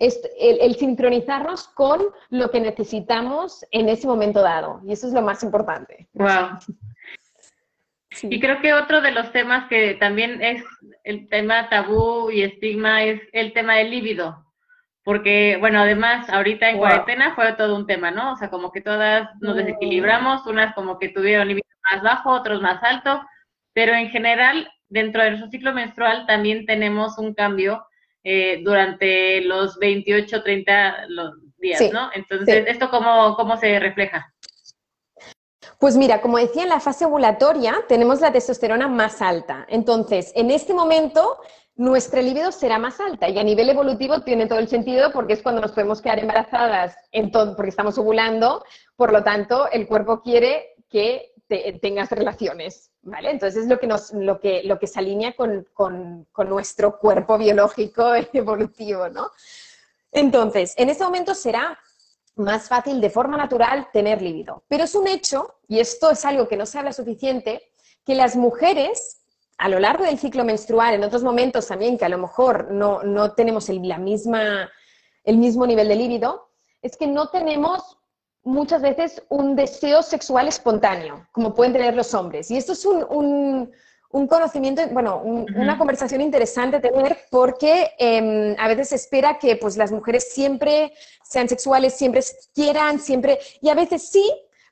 [0.00, 4.80] el, sincronizarnos con lo que necesitamos en ese momento dado.
[4.86, 6.08] Y eso es lo más importante.
[6.14, 6.58] Wow.
[8.22, 10.64] Y creo que otro de los temas que también es
[11.04, 14.46] el tema tabú y estigma es el tema del líbido.
[15.04, 18.32] Porque, bueno, además, ahorita en cuarentena fue todo un tema, ¿no?
[18.32, 22.60] O sea, como que todas nos desequilibramos, unas como que tuvieron líbido más bajo, otros
[22.60, 23.22] más alto,
[23.72, 27.84] pero en general, dentro de nuestro ciclo menstrual también tenemos un cambio
[28.22, 32.10] eh, durante los 28, 30 los días, ¿no?
[32.14, 34.32] Entonces, ¿esto cómo, cómo se refleja?
[35.78, 39.66] Pues mira, como decía, en la fase ovulatoria tenemos la testosterona más alta.
[39.68, 41.38] Entonces, en este momento,
[41.74, 45.42] nuestra libido será más alta y a nivel evolutivo tiene todo el sentido porque es
[45.42, 48.62] cuando nos podemos quedar embarazadas en porque estamos ovulando.
[48.96, 51.29] Por lo tanto, el cuerpo quiere que
[51.80, 53.30] tengas relaciones, ¿vale?
[53.30, 56.98] Entonces es lo que, nos, lo que, lo que se alinea con, con, con nuestro
[56.98, 59.30] cuerpo biológico evolutivo, ¿no?
[60.12, 61.78] Entonces, en este momento será
[62.36, 64.64] más fácil de forma natural tener líbido.
[64.68, 67.62] Pero es un hecho, y esto es algo que no se habla suficiente,
[68.04, 69.20] que las mujeres
[69.58, 73.02] a lo largo del ciclo menstrual, en otros momentos también que a lo mejor no,
[73.02, 74.70] no tenemos el, la misma,
[75.22, 76.48] el mismo nivel de líbido,
[76.80, 77.98] es que no tenemos
[78.50, 82.50] muchas veces un deseo sexual espontáneo, como pueden tener los hombres.
[82.50, 83.70] Y esto es un,
[84.28, 89.92] conocimiento, bueno, una conversación interesante tener porque em, a veces se espera que pues, las
[89.92, 94.28] mujeres siempre sean sexuales, siempre quieran, siempre, y a veces sí,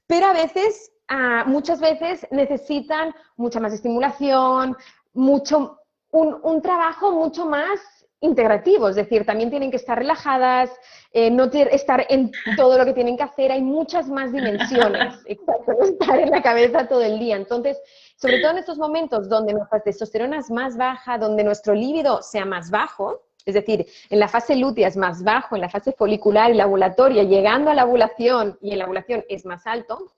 [0.06, 4.76] pero a veces, ah, muchas veces necesitan mucha más estimulación,
[5.12, 5.78] mucho,
[6.10, 10.70] un trabajo mucho más integrativo, es decir, también tienen que estar relajadas,
[11.12, 15.72] eh, no estar en todo lo que tienen que hacer, hay muchas más dimensiones, exacto,
[15.82, 17.36] estar en la cabeza todo el día.
[17.36, 17.80] Entonces,
[18.16, 22.44] sobre todo en estos momentos donde nuestra testosterona es más baja, donde nuestro líbido sea
[22.44, 26.50] más bajo, es decir, en la fase lútea es más bajo, en la fase folicular
[26.50, 30.12] y la ovulatoria, llegando a la ovulación y en la ovulación es más alto,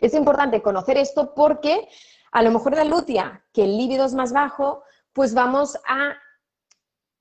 [0.00, 1.88] es importante conocer esto porque
[2.30, 6.14] a lo mejor en la lútea, que el líbido es más bajo, pues vamos a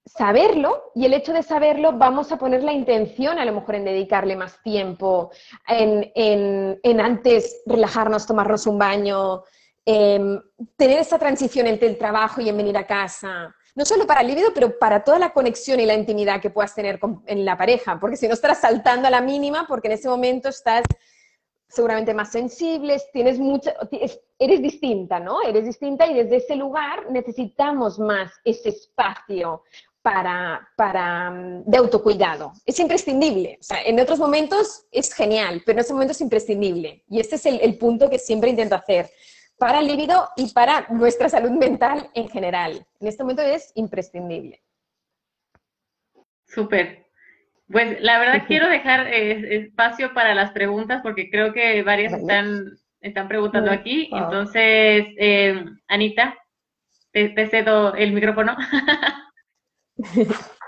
[0.05, 3.85] saberlo y el hecho de saberlo vamos a poner la intención a lo mejor en
[3.85, 5.31] dedicarle más tiempo,
[5.67, 9.43] en, antes relajarnos, tomarnos un baño,
[9.85, 10.41] em,
[10.75, 13.55] tener esa transición entre el trabajo y en venir a casa.
[13.73, 16.75] No solo para el libido, pero para toda la conexión y la intimidad que puedas
[16.75, 20.09] tener en la pareja, porque si no estás saltando a la mínima, porque en ese
[20.09, 20.83] momento estás
[21.69, 23.73] seguramente más sensibles, tienes mucha,
[24.37, 25.41] eres distinta, ¿no?
[25.41, 29.63] Eres distinta y desde ese lugar necesitamos más ese espacio
[30.01, 31.31] para, para,
[31.65, 32.53] de autocuidado.
[32.65, 33.57] Es imprescindible.
[33.59, 37.03] O sea, en otros momentos es genial, pero en ese momento es imprescindible.
[37.07, 39.09] Y este es el, punto que siempre intento hacer
[39.57, 42.85] para el líbido y para nuestra salud mental en general.
[42.99, 44.61] En este momento es imprescindible.
[46.47, 47.05] Súper.
[47.71, 52.71] Pues la verdad quiero dejar eh, espacio para las preguntas porque creo que varias están,
[52.99, 54.09] están preguntando aquí.
[54.11, 56.35] Entonces, eh, Anita,
[57.11, 58.57] te cedo el micrófono.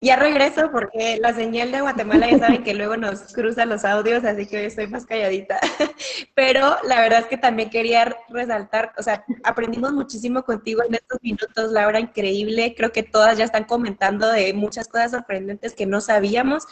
[0.00, 4.24] Ya regreso porque la señal de Guatemala ya saben que luego nos cruza los audios,
[4.24, 5.58] así que hoy estoy más calladita.
[6.36, 11.18] Pero la verdad es que también quería resaltar, o sea, aprendimos muchísimo contigo en estos
[11.20, 12.74] minutos, Laura, increíble.
[12.76, 16.64] Creo que todas ya están comentando de muchas cosas sorprendentes que no sabíamos.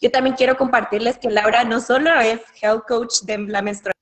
[0.00, 4.01] Yo también quiero compartirles que Laura no solo es health coach de la menstruación,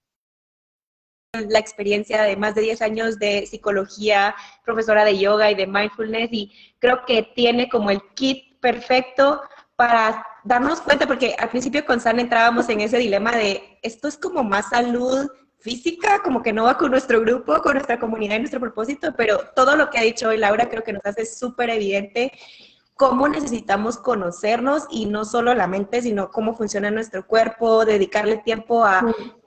[1.33, 6.29] la experiencia de más de 10 años de psicología, profesora de yoga y de mindfulness
[6.33, 9.41] y creo que tiene como el kit perfecto
[9.77, 14.19] para darnos cuenta, porque al principio con San entrábamos en ese dilema de esto es
[14.19, 15.29] como más salud
[15.59, 19.39] física, como que no va con nuestro grupo, con nuestra comunidad y nuestro propósito, pero
[19.55, 22.33] todo lo que ha dicho hoy Laura creo que nos hace súper evidente
[23.01, 28.85] cómo necesitamos conocernos y no solo la mente, sino cómo funciona nuestro cuerpo, dedicarle tiempo
[28.85, 29.01] a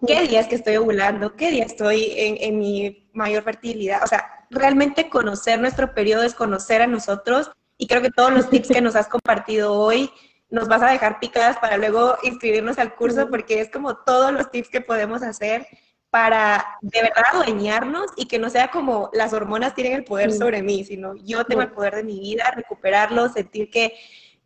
[0.07, 4.01] qué días que estoy ovulando, qué día estoy en, en mi mayor fertilidad.
[4.03, 8.49] O sea, realmente conocer nuestro periodo es conocer a nosotros y creo que todos los
[8.49, 10.09] tips que nos has compartido hoy
[10.49, 14.49] nos vas a dejar picadas para luego inscribirnos al curso porque es como todos los
[14.49, 15.67] tips que podemos hacer
[16.13, 20.61] para de verdad adueñarnos y que no sea como las hormonas tienen el poder sobre
[20.61, 23.95] mí, sino yo tengo el poder de mi vida, recuperarlo, sentir que,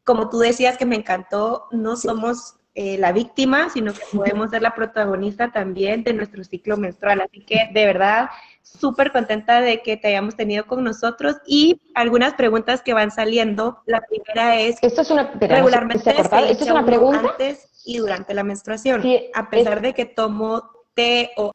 [0.06, 4.62] como tú decías que me encantó, no somos eh, la víctima, sino que podemos ser
[4.62, 7.20] la protagonista también de nuestro ciclo menstrual.
[7.20, 8.30] Así que de verdad,
[8.62, 13.82] súper contenta de que te hayamos tenido con nosotros y algunas preguntas que van saliendo.
[13.88, 17.32] La primera es, esto es una, regularmente ¿Esto es una pregunta?
[17.32, 19.04] antes y durante la menstruación,
[19.34, 21.52] a pesar de que tomo té o...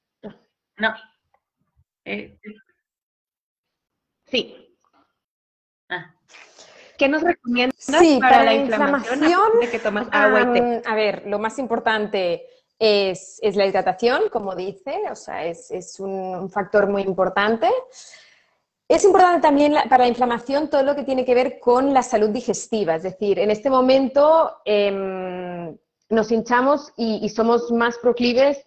[0.78, 0.94] No.
[2.04, 2.38] Eh,
[4.26, 4.56] sí.
[5.90, 6.14] ah.
[6.96, 10.82] ¿Qué nos recomiendas Sí, para, la inflamación, de que tomas agua y té?
[10.86, 12.46] A ver, lo más importante
[12.78, 17.68] es, la hidratación, como dice, o sea, es, un, factor muy importante.
[18.88, 22.30] Es importante también para la inflamación todo lo que tiene que ver con la salud
[22.30, 25.76] digestiva, es decir, en este momento em,
[26.12, 28.64] nos hinchamos y, somos más proclives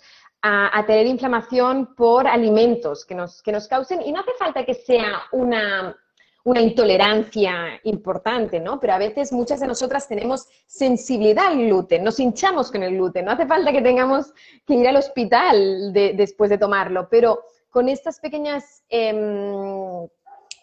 [0.47, 4.75] a, tener inflamación por alimentos que nos, que nos causen, y no hace falta que
[4.75, 5.97] sea una,
[6.43, 8.79] una intolerancia importante, ¿no?
[8.79, 13.25] Pero a veces muchas de nosotras tenemos sensibilidad al gluten, nos hinchamos con el gluten,
[13.25, 14.33] no hace falta que tengamos
[14.67, 17.41] que ir al hospital después de tomarlo, pero
[17.71, 20.07] con estas pequeñas em,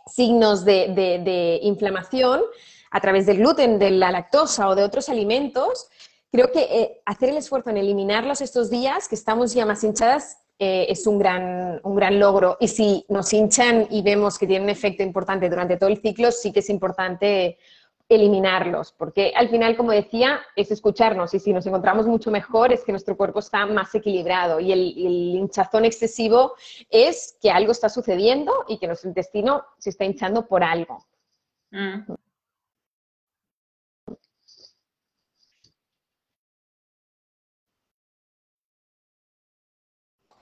[0.07, 2.43] signos de, inflamación
[2.93, 5.89] a través del gluten, de la lactosa o de otros alimentos,
[6.33, 10.39] creo que eh, hacer el esfuerzo en eliminarlos estos días, que estamos ya más hinchadas,
[10.59, 12.57] eh, es un gran, un gran logro.
[12.59, 16.33] Y si nos hinchan y vemos que tienen un efecto importante durante todo el ciclo,
[16.33, 17.59] sí que es importante
[18.09, 22.85] eliminarlos, porque al final, como decía, es escucharnos y si nos encontramos mucho mejor es
[22.85, 24.83] que nuestro cuerpo está más equilibrado y el,
[25.37, 26.55] hinchazón excesivo
[26.91, 31.05] es que algo está sucediendo y que nuestro intestino se está hinchando por algo.
[31.71, 32.13] Mm.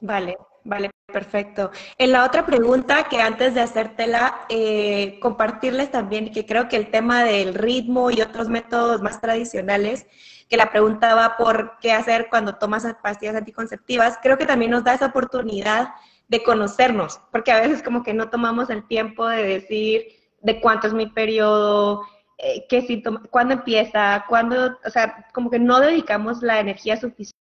[0.00, 1.70] Vale, vale, perfecto.
[1.98, 6.90] En la otra pregunta, que antes de hacértela, eh, compartirles también que creo que el
[6.90, 10.06] tema del ritmo y otros métodos más tradicionales,
[10.48, 14.84] que la pregunta va por qué hacer cuando tomas pastillas anticonceptivas, creo que también nos
[14.84, 15.90] da esa oportunidad
[16.28, 20.06] de conocernos, porque a veces como que no tomamos el tiempo de decir
[20.42, 22.02] de cuánto es mi periodo,
[22.38, 27.38] eh, qué síntoma, cuándo empieza, cuándo, o sea, como que no dedicamos la energía suficiente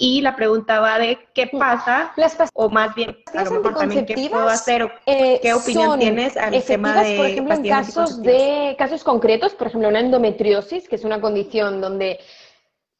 [0.00, 2.12] y la pregunta va de qué pasa,
[2.54, 6.38] o más bien, a lo mejor también qué puedo hacer, o eh, qué opinión tienes
[6.38, 10.96] al tema de por ejemplo, en casos de casos concretos, por ejemplo, una endometriosis, que
[10.96, 12.18] es una condición donde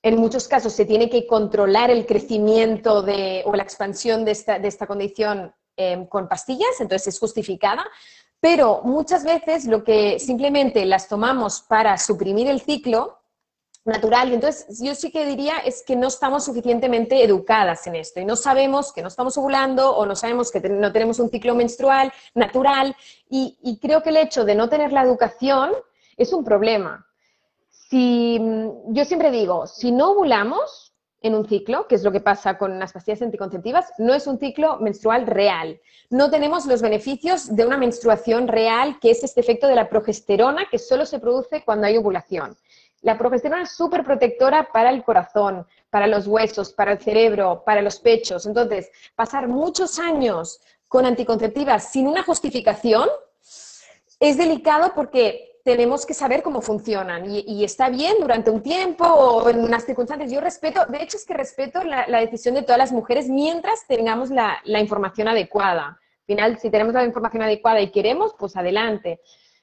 [0.03, 4.59] en muchos casos se tiene que controlar el crecimiento de, o la expansión de esta,
[4.59, 7.87] de esta condición em, con pastillas, entonces es justificada,
[8.41, 13.20] pero muchas veces lo que simplemente las tomamos para suprimir el ciclo,
[13.85, 14.31] natural.
[14.31, 18.25] Y entonces yo sí que diría es que no estamos suficientemente educadas en esto y
[18.25, 22.13] no sabemos que no estamos ovulando o no sabemos que no tenemos un ciclo menstrual
[22.35, 22.95] natural
[23.29, 25.73] y, creo que el hecho de no tener la educación
[26.17, 27.07] es un problema.
[27.71, 30.91] Si, mm, yo siempre digo, si no ovulamos
[31.23, 34.39] en un ciclo, que es lo que pasa con las pastillas anticonceptivas, no es un
[34.39, 35.81] ciclo menstrual real.
[36.09, 40.67] No tenemos los beneficios de una menstruación real, que es este efecto de la progesterona
[40.71, 42.57] que solo se produce cuando hay ovulación.
[43.03, 47.81] La progesterona es súper protectora para el corazón, para los huesos, para el cerebro, para
[47.83, 48.47] los pechos.
[48.47, 53.09] Entonces, pasar muchos años con anticonceptivas sin una justificación
[54.19, 59.49] es delicado porque tenemos que saber cómo funcionan y, está bien durante un tiempo o
[59.49, 60.31] en unas circunstancias.
[60.31, 64.31] Yo respeto, de hecho es que respeto la, decisión de todas las mujeres mientras tengamos
[64.31, 65.87] la, la información adecuada.
[65.87, 69.21] Al final, si tenemos la información adecuada y queremos, pues adelante.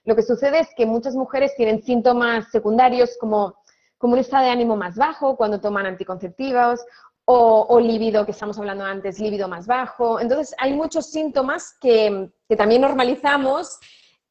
[0.07, 3.57] Lo que sucede es que muchas mujeres tienen síntomas secundarios como,
[3.97, 6.79] como un estado de ánimo más bajo cuando toman anticonceptivos
[7.25, 10.21] o, o líbido, que estamos hablando antes, líbido más bajo.
[10.21, 13.79] Entonces, hay muchos síntomas que, que también normalizamos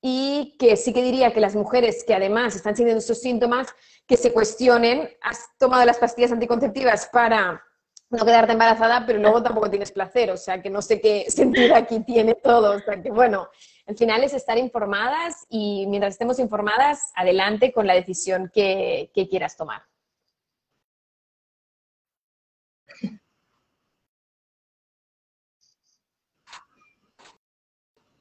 [0.00, 3.68] y que sí que diría que las mujeres que además están sintiendo estos síntomas,
[4.06, 7.62] que se cuestionen, has tomado las pastillas anticonceptivas para
[8.08, 11.74] no quedarte embarazada, pero luego tampoco tienes placer, o sea que no sé qué sentido
[11.74, 13.50] aquí tiene todo, o sea que bueno,
[13.86, 19.28] al final es estar informadas y mientras estemos informadas, adelante con la decisión que, que
[19.28, 19.82] quieras tomar.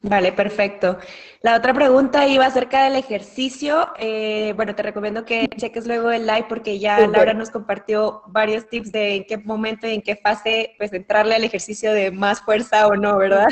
[0.08, 1.00] Vale, perfecto.
[1.42, 3.88] La otra pregunta iba acerca del ejercicio.
[3.98, 7.08] Eh, bueno, te recomiendo que cheques luego el live porque ya.
[7.08, 11.34] Laura nos compartió varios tips de en qué momento y en qué fase pues entrarle
[11.34, 13.48] al ejercicio de más fuerza o no, ¿verdad?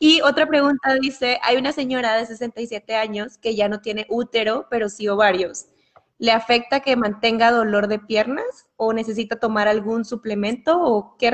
[0.00, 4.66] Y otra pregunta dice, hay una señora de 67 años que ya no tiene útero,
[4.70, 5.66] pero sí ovarios.
[6.18, 11.30] ¿Le afecta que mantenga dolor de piernas o necesita tomar algún suplemento o qué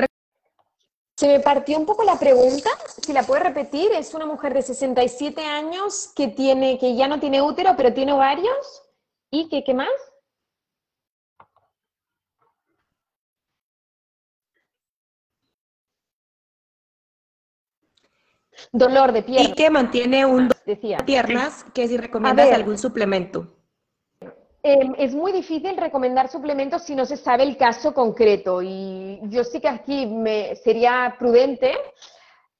[1.21, 4.63] Se me partió un poco la pregunta, si la puedes repetir, es una mujer de
[4.63, 8.81] 67 años que, tiene, que ya no tiene útero, pero tiene ovarios.
[9.29, 9.87] ¿Y qué, qué más?
[18.71, 23.60] Dolor de y pierna, que mantiene un dolor de piernas, que si recomiendas algún suplemento?
[24.63, 29.43] Eh, es muy difícil recomendar suplementos si no se sabe el caso concreto y yo
[29.43, 31.73] sí que aquí me, sería prudente.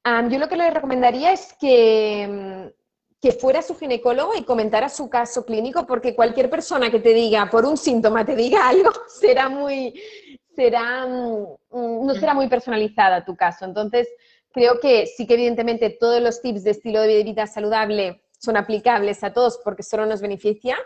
[0.04, 4.90] Am, yo lo que le recomendaría es que, mm, que fuera su ginecólogo y comentara
[4.90, 8.92] su caso clínico porque cualquier persona que te diga, por un síntoma, te diga algo,
[9.08, 9.94] será muy,
[10.56, 13.66] será, mm, mm, no será muy personalizada tu caso.
[13.66, 14.08] Entonces,
[14.52, 19.24] creo que sí que evidentemente todos los tips de estilo de vida saludable son aplicables
[19.24, 20.78] a todos porque solo nos beneficia,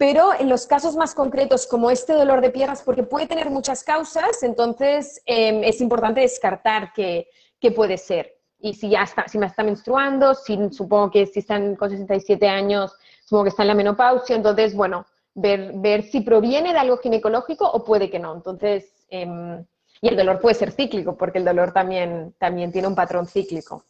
[0.00, 3.84] pero en los casos más concretos, como este dolor de piernas, porque puede tener muchas
[3.84, 7.28] causas, entonces eh, es importante descartar qué,
[7.60, 8.34] qué puede ser.
[8.58, 12.48] Y si ya está, si me está menstruando, si, supongo que si están con 67
[12.48, 12.96] años,
[13.26, 17.84] supongo que está en la menopausia, entonces, bueno, ver, si proviene de algo ginecológico o
[17.84, 18.34] puede que no.
[18.34, 19.62] Entonces, em,
[20.00, 23.84] y el dolor puede ser cíclico, porque el dolor también, también tiene un patrón cíclico.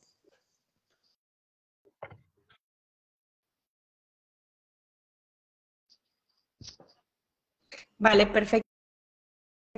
[8.01, 8.67] Vale, perfecto.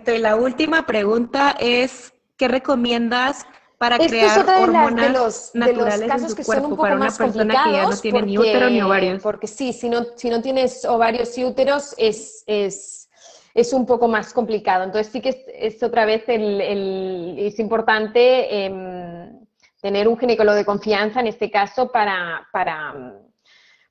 [0.06, 3.44] Y la última pregunta es, ¿qué recomiendas
[3.78, 6.28] para Esto es crear otra de, las- de hormonas los, de los naturales en casos
[6.30, 8.50] tu que son cuerpo un poco para una persona que ya no tiene ni porque-
[8.50, 9.22] útero ni ovarios?
[9.22, 13.10] Porque sí, si no, si no tienes ovarios y úteros es, es,
[13.54, 14.84] es un poco más complicado.
[14.84, 15.36] Entonces sí que es,
[15.76, 19.40] es otra vez el, el- es importante em,
[19.80, 22.94] tener un ginecólogo de confianza en este caso para, para,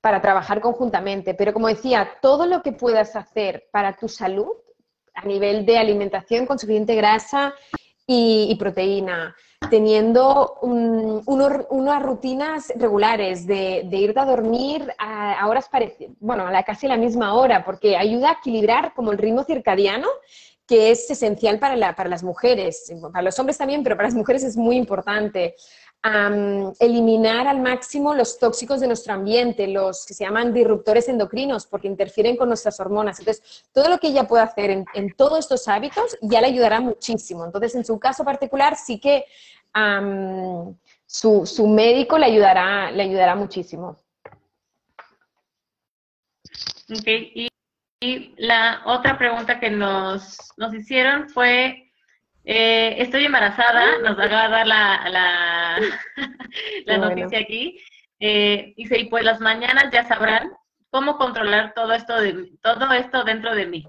[0.02, 1.34] para trabajar conjuntamente.
[1.36, 4.50] Pero como decía, todo lo que puedas hacer para tu salud
[5.14, 7.54] a nivel de alimentación con suficiente grasa
[8.08, 9.36] y, proteína,
[9.70, 16.48] teniendo un- uno- unas rutinas regulares de, de irte a dormir a, horas parecidas, bueno,
[16.48, 20.08] a la, casi la misma hora, porque ayuda a equilibrar como el ritmo circadiano,
[20.68, 24.16] que es esencial para, la- para las mujeres, para los hombres también, pero para las
[24.16, 25.56] mujeres es muy importante.
[26.04, 31.88] Eliminar al máximo los tóxicos de nuestro ambiente, los que se llaman disruptores endocrinos, porque
[31.88, 33.20] interfieren con nuestras hormonas.
[33.20, 37.46] Entonces, todo lo que ella pueda hacer en, todos estos hábitos ya le ayudará muchísimo.
[37.46, 39.26] Entonces, en su caso particular, sí que
[41.06, 43.98] su, médico le ayudará, le ayudará muchísimo.
[46.90, 47.48] Ok, y,
[48.02, 51.91] y la otra pregunta que nos, nos hicieron fue,
[52.44, 55.80] eh, estoy embarazada, nos acaba de dar la, la,
[56.86, 57.10] la Qué bueno.
[57.10, 57.80] noticia aquí,
[58.20, 60.52] eh, dice, y pues las mañanas ya sabrán
[60.90, 63.88] cómo controlar todo esto, de, todo esto dentro de mí.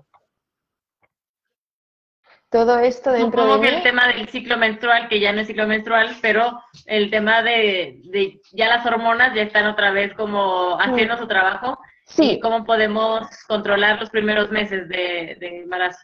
[2.50, 3.76] Todo esto dentro Supongo de que mí.
[3.78, 8.00] el tema del ciclo menstrual, que ya no es ciclo menstrual, pero el tema de,
[8.04, 12.64] de ya las hormonas ya están otra vez como haciendo su trabajo Sí, y cómo
[12.64, 16.00] podemos controlar los primeros meses de, de embarazo.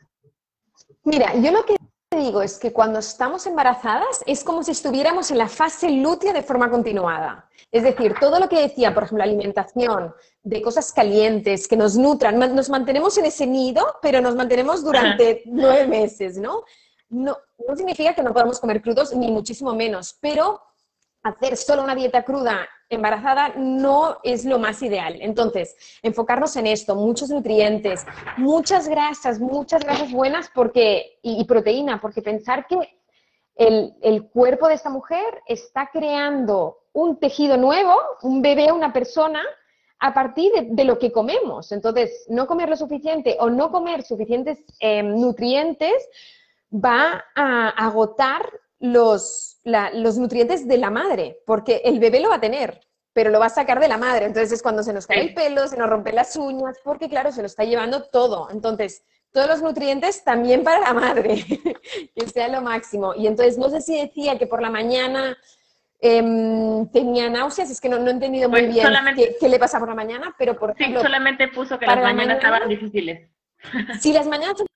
[1.04, 1.74] Mira, yo lo que
[2.16, 6.42] digo es que cuando estamos embarazadas es como si estuviéramos en la fase lútea de
[6.42, 7.48] forma continuada.
[7.70, 12.38] Es decir, todo lo que decía, por ejemplo, alimentación, de cosas calientes que nos nutran,
[12.54, 16.62] nos mantenemos en ese nido, pero nos mantenemos durante nueve meses, ¿no?
[17.10, 17.36] No,
[17.66, 20.62] no significa que no podamos comer crudos, ni muchísimo menos, pero
[21.28, 25.16] hacer solo una dieta cruda embarazada no es lo más ideal.
[25.20, 28.06] Entonces, enfocarnos en esto, muchos nutrientes,
[28.36, 32.76] muchas grasas, muchas grasas buenas porque, y, proteína, porque pensar que
[33.56, 39.42] el, cuerpo de esta mujer está creando un tejido nuevo, un bebé, una persona,
[40.00, 41.72] a partir de, lo que comemos.
[41.72, 46.08] Entonces, no comer lo suficiente o no comer suficientes em, nutrientes
[46.72, 48.48] va a agotar
[48.80, 52.80] los, los nutrientes de la madre, porque el bebé lo va a tener,
[53.12, 54.26] pero lo va a sacar de la madre.
[54.26, 57.32] Entonces es cuando se nos cae el pelo, se nos rompen las uñas, porque claro,
[57.32, 58.48] se lo está llevando todo.
[58.50, 59.02] Entonces,
[59.32, 61.44] todos los nutrientes también para la madre,
[62.14, 63.14] que sea lo máximo.
[63.14, 65.36] Y entonces, no sé si decía que por la mañana
[66.00, 68.88] em, tenía náuseas, es que no, he entendido muy pues bien
[69.40, 71.00] qué, le pasa por la mañana, pero por ejemplo...
[71.00, 73.28] Sí, solamente puso que las mañanas estaban difíciles.
[74.00, 74.68] Si las mañanas son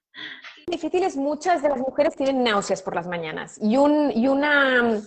[0.67, 3.59] difíciles, muchas de las mujeres tienen náuseas por las mañanas.
[3.61, 5.03] Y, un, y una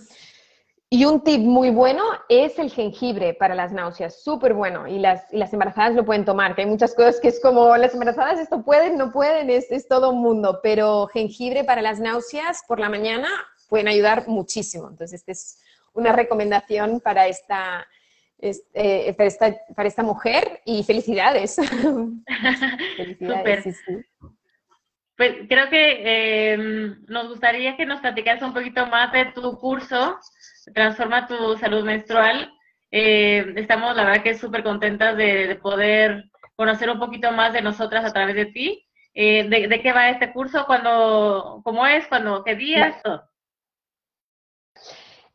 [0.88, 4.86] y un tip muy bueno es el jengibre para las náuseas, súper bueno.
[4.86, 7.92] Y las, las, embarazadas lo pueden tomar, que hay muchas cosas que es como las
[7.92, 10.60] embarazadas esto pueden, no pueden, es, es todo un mundo.
[10.62, 13.28] Pero jengibre para las náuseas por la mañana
[13.68, 14.88] pueden ayudar muchísimo.
[14.88, 15.60] Entonces, esta es
[15.92, 17.84] una recomendación para esta,
[18.38, 21.56] este, para esta, para esta mujer y felicidades.
[22.96, 23.94] felicidades, sí, sí.
[25.16, 26.58] Pues creo que eh,
[27.08, 30.18] nos gustaría que nos platicaras un poquito más de tu curso
[30.74, 32.52] Transforma tu salud menstrual.
[32.90, 36.24] Eh, estamos, la verdad, que súper contentas de, poder
[36.56, 38.84] conocer un poquito más de nosotras a través de ti.
[39.14, 40.66] Eh, de, qué va este curso?
[40.66, 42.06] ¿Cuándo, ¿Cómo es?
[42.08, 43.00] ¿Cuándo, ¿Qué días?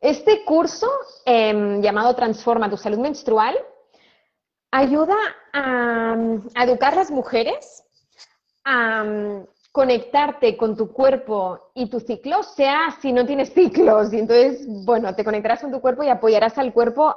[0.00, 0.88] Este curso,
[1.24, 3.56] em, llamado Transforma tu salud menstrual,
[4.70, 5.16] ayuda
[5.52, 6.14] a,
[6.54, 7.84] a educar a las mujeres
[8.64, 9.04] a
[9.72, 14.12] conectarte con tu cuerpo y tu ciclo, sea si no tienes ciclos.
[14.12, 17.16] Y entonces, bueno, te conectarás con tu cuerpo y apoyarás al cuerpo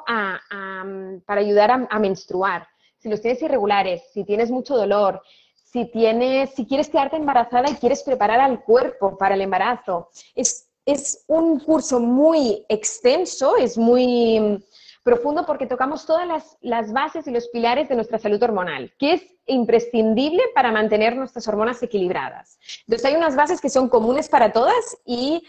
[1.25, 2.65] para ayudar a, menstruar.
[2.97, 5.21] Si los tienes irregulares, si tienes mucho dolor,
[5.53, 10.09] si, tienes, si quieres quedarte embarazada y quieres preparar al cuerpo para el embarazo.
[10.33, 14.63] Es, es un curso muy extenso, es muy
[15.05, 19.21] profundo porque tocamos todas las, bases y los pilares de nuestra salud hormonal, que es
[19.45, 22.57] imprescindible para mantener nuestras hormonas equilibradas.
[22.87, 25.43] Entonces hay unas bases que son comunes para todas y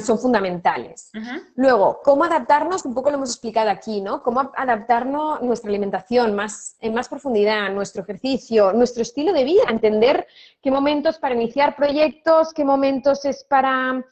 [0.00, 1.10] son fundamentales.
[1.54, 4.22] Luego, cómo adaptarnos, un poco lo hemos explicado aquí, ¿no?
[4.22, 10.26] Cómo adaptarnos nuestra alimentación más, en más profundidad, nuestro ejercicio, nuestro estilo de vida, entender
[10.62, 14.02] qué momentos para iniciar proyectos, qué momentos es para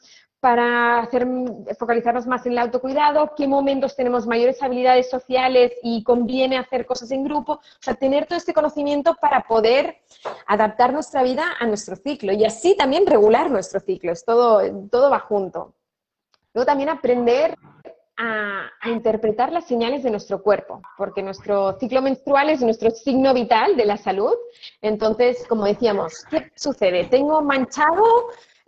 [0.43, 1.25] para hacer,
[1.79, 7.11] focalizarnos más en el autocuidado, qué momentos tenemos mayores habilidades sociales y conviene hacer cosas
[7.11, 9.99] en grupo, o sea, tener todo este conocimiento para poder
[10.45, 14.59] adaptar nuestra vida a nuestro ciclo y así también regular nuestro ciclo, es todo,
[14.91, 15.75] todo va junto.
[16.53, 17.57] Luego también aprender
[18.17, 23.33] a, a, interpretar las señales de nuestro cuerpo, porque nuestro ciclo menstrual es nuestro signo
[23.33, 24.35] vital de la salud.
[24.81, 27.05] Entonces, como decíamos, ¿qué sucede?
[27.05, 28.03] Tengo manchado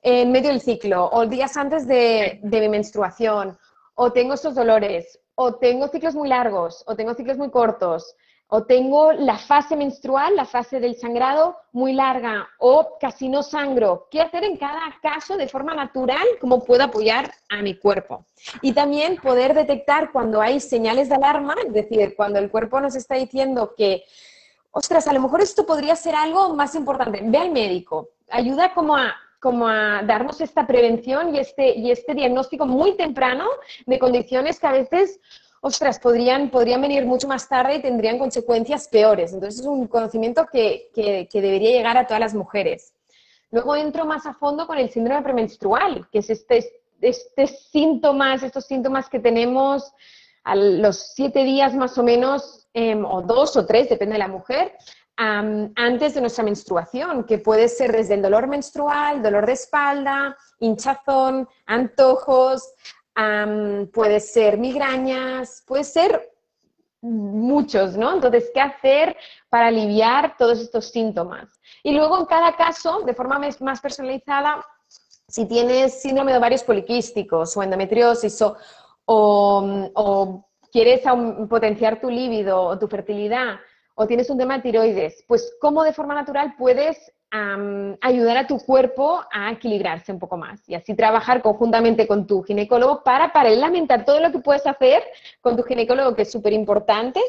[0.08, 3.58] en medio del ciclo, o días antes de, mi menstruación,
[3.96, 8.16] o tengo estos dolores, o tengo ciclos muy largos, o tengo ciclos muy cortos,
[8.48, 14.08] o tengo la fase menstrual, la fase del sangrado muy larga, o casi no sangro.
[14.12, 16.28] ¿Qué hacer en cada caso de forma natural?
[16.40, 18.28] ¿Cómo puedo apoyar a mi cuerpo?
[18.62, 22.96] Y también poder detectar cuando hay señales de alarma, es decir, cuando el cuerpo nos
[22.96, 24.04] está diciendo que,
[24.70, 27.22] ostras, a lo mejor esto podría ser algo más importante.
[27.24, 28.10] Ve al médico.
[28.30, 33.46] Ayuda como a como a darnos esta prevención y este, y este diagnóstico muy temprano
[33.86, 35.20] de condiciones que a veces,
[35.62, 39.34] ostras, podrían, podrían venir mucho más tarde y tendrían consecuencias peores.
[39.34, 42.96] Entonces es un conocimiento que, que, debería llegar a todas las mujeres.
[43.52, 46.68] Luego entro más a fondo con el síndrome premenstrual, que es este,
[47.00, 49.94] este síntomas, estos síntomas que tenemos
[50.44, 54.28] a los siete días más o menos, em, o dos o tres, depende de la
[54.28, 54.74] mujer,
[55.18, 61.48] antes de nuestra menstruación, que puede ser desde el dolor menstrual, dolor de espalda, hinchazón,
[61.66, 62.74] antojos,
[63.94, 66.32] puede ser migrañas, puede ser
[67.02, 68.16] muchos, ¿no?
[68.16, 69.16] Entonces, ¿qué hacer
[69.50, 71.60] para aliviar todos estos síntomas?
[71.84, 74.66] Y luego, en cada caso, de forma más personalizada,
[75.28, 78.58] si tienes síndrome de ovarios poliquísticos o endometriosis o,
[79.06, 81.02] o quieres
[81.48, 83.60] potenciar tu líbido o tu fertilidad,
[83.96, 87.12] o tienes un tema de tiroides, pues cómo de forma natural puedes
[88.02, 92.44] ayudar a tu cuerpo a equilibrarse un poco más y así trabajar conjuntamente con tu
[92.44, 95.04] ginecólogo para paralelamente todo lo que puedes hacer
[95.42, 97.20] con tu ginecólogo, que es súper importante,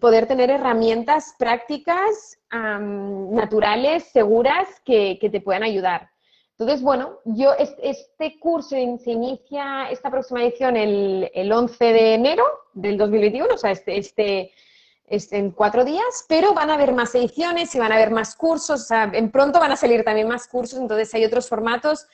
[0.00, 6.10] poder tener herramientas prácticas, naturales, seguras, que, te puedan ayudar.
[6.58, 12.44] Entonces, bueno, yo este curso se inicia esta próxima edición el, el 11 de enero
[12.72, 14.50] del 2021, o sea, este, este
[15.10, 18.82] en cuatro días, pero van a haber más ediciones y van a haber más cursos,
[18.82, 22.06] o sea, en pronto van a salir también más cursos, entonces hay otros formatos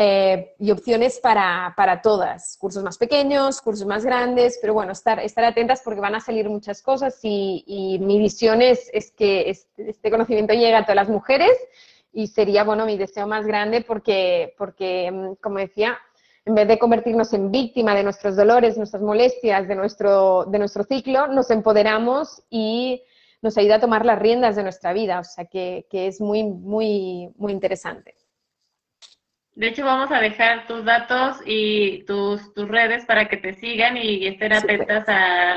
[0.00, 5.18] eh, y opciones para, para, todas, cursos más pequeños, cursos más grandes, pero bueno, estar,
[5.18, 9.50] estar atentas porque van a salir muchas cosas y, y mi visión es, es que
[9.50, 11.50] este, este, conocimiento llegue a todas las mujeres
[12.12, 15.98] y sería, bueno, mi deseo más grande porque, porque mm, como decía,
[16.48, 20.82] en vez de convertirnos en víctima de nuestros dolores, nuestras molestias, de nuestro, de nuestro
[20.82, 23.02] ciclo, nos empoderamos y
[23.42, 26.44] nos ayuda a tomar las riendas de nuestra vida, o sea que, que es muy,
[26.44, 28.14] muy, muy interesante.
[29.56, 33.98] De hecho, vamos a dejar tus datos y tus, tus redes para que te sigan
[33.98, 35.56] y estén atentas a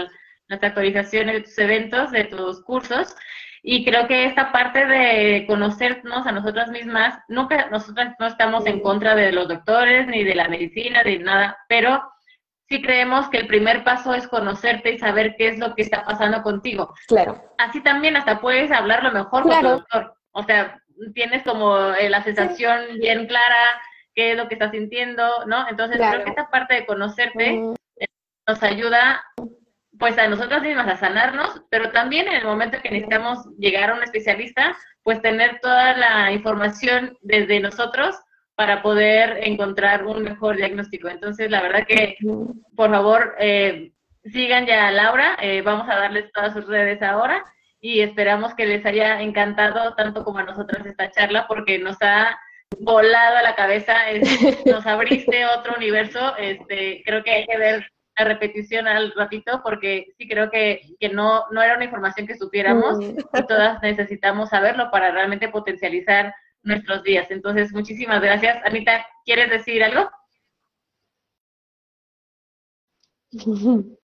[0.50, 3.16] las actualizaciones de tus eventos, de tus cursos.
[3.64, 8.80] Y creo que esta parte de conocernos a nosotras mismas, nunca, nosotras no estamos en
[8.80, 12.02] contra de los doctores, ni de la medicina, ni nada, pero
[12.68, 16.04] sí creemos que el primer paso es conocerte y saber qué es lo que está
[16.04, 16.94] pasando contigo.
[17.08, 17.40] Claro.
[17.58, 20.16] Así también hasta puedes hablarlo mejor con tu doctor.
[20.32, 20.82] O sea,
[21.14, 23.82] tienes como eh, la sensación bien clara,
[24.16, 25.68] qué es lo que estás sintiendo, ¿no?
[25.68, 27.62] Entonces creo que esta parte de conocerte
[28.48, 29.24] nos ayuda
[30.02, 33.94] pues a nosotras mismas a sanarnos, pero también en el momento que necesitamos llegar a
[33.94, 38.16] un especialista, pues tener toda la información desde nosotros
[38.56, 41.08] para poder encontrar un mejor diagnóstico.
[41.08, 42.18] Entonces, la verdad que,
[42.76, 43.92] por favor, eh,
[44.26, 47.46] sigan ya a Laura, eh, vamos a darles todas sus redes ahora
[47.80, 52.40] y esperamos que les haya encantado tanto como a nosotras esta charla porque nos ha
[52.80, 53.98] volado a la cabeza,
[54.66, 57.86] nos abriste otro universo, este, creo que hay que ver
[58.22, 62.38] la repetición al ratito porque sí creo que, que no, no era una información que
[62.38, 63.20] supiéramos mm.
[63.34, 67.32] y todas necesitamos saberlo para realmente potencializar nuestros días.
[67.32, 68.64] Entonces, muchísimas gracias.
[68.66, 70.10] Anita, ¿quieres decir algo?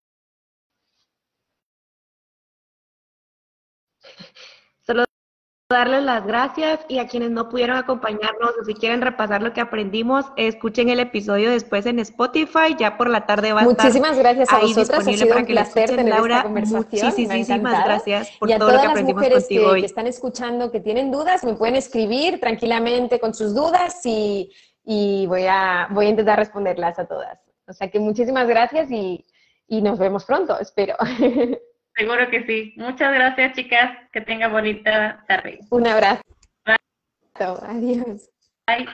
[5.69, 9.59] darles las gracias y a quienes no pudieron acompañarnos o si quieren repasar lo que
[9.59, 14.49] aprendimos, escuchen el episodio después en Spotify, ya por la tarde va a Muchísimas gracias
[14.51, 17.07] a vosotras, ha sido un placer tener Laura, esta conversación.
[17.07, 19.79] Muchísimas gracias por todo lo que aprendimos contigo que, hoy.
[19.81, 24.53] que están escuchando, que tienen dudas, me pueden escribir tranquilamente con sus dudas y,
[24.85, 27.39] y voy, a, voy a intentar responderlas a todas.
[27.67, 29.25] O sea que muchísimas gracias y,
[29.67, 30.95] y nos vemos pronto, espero.
[31.97, 32.73] Seguro que sí.
[32.77, 33.97] Muchas gracias, chicas.
[34.11, 35.59] Que tengan bonita tarde.
[35.71, 36.21] Un abrazo.
[37.39, 38.29] Adiós.
[38.67, 38.87] Bye.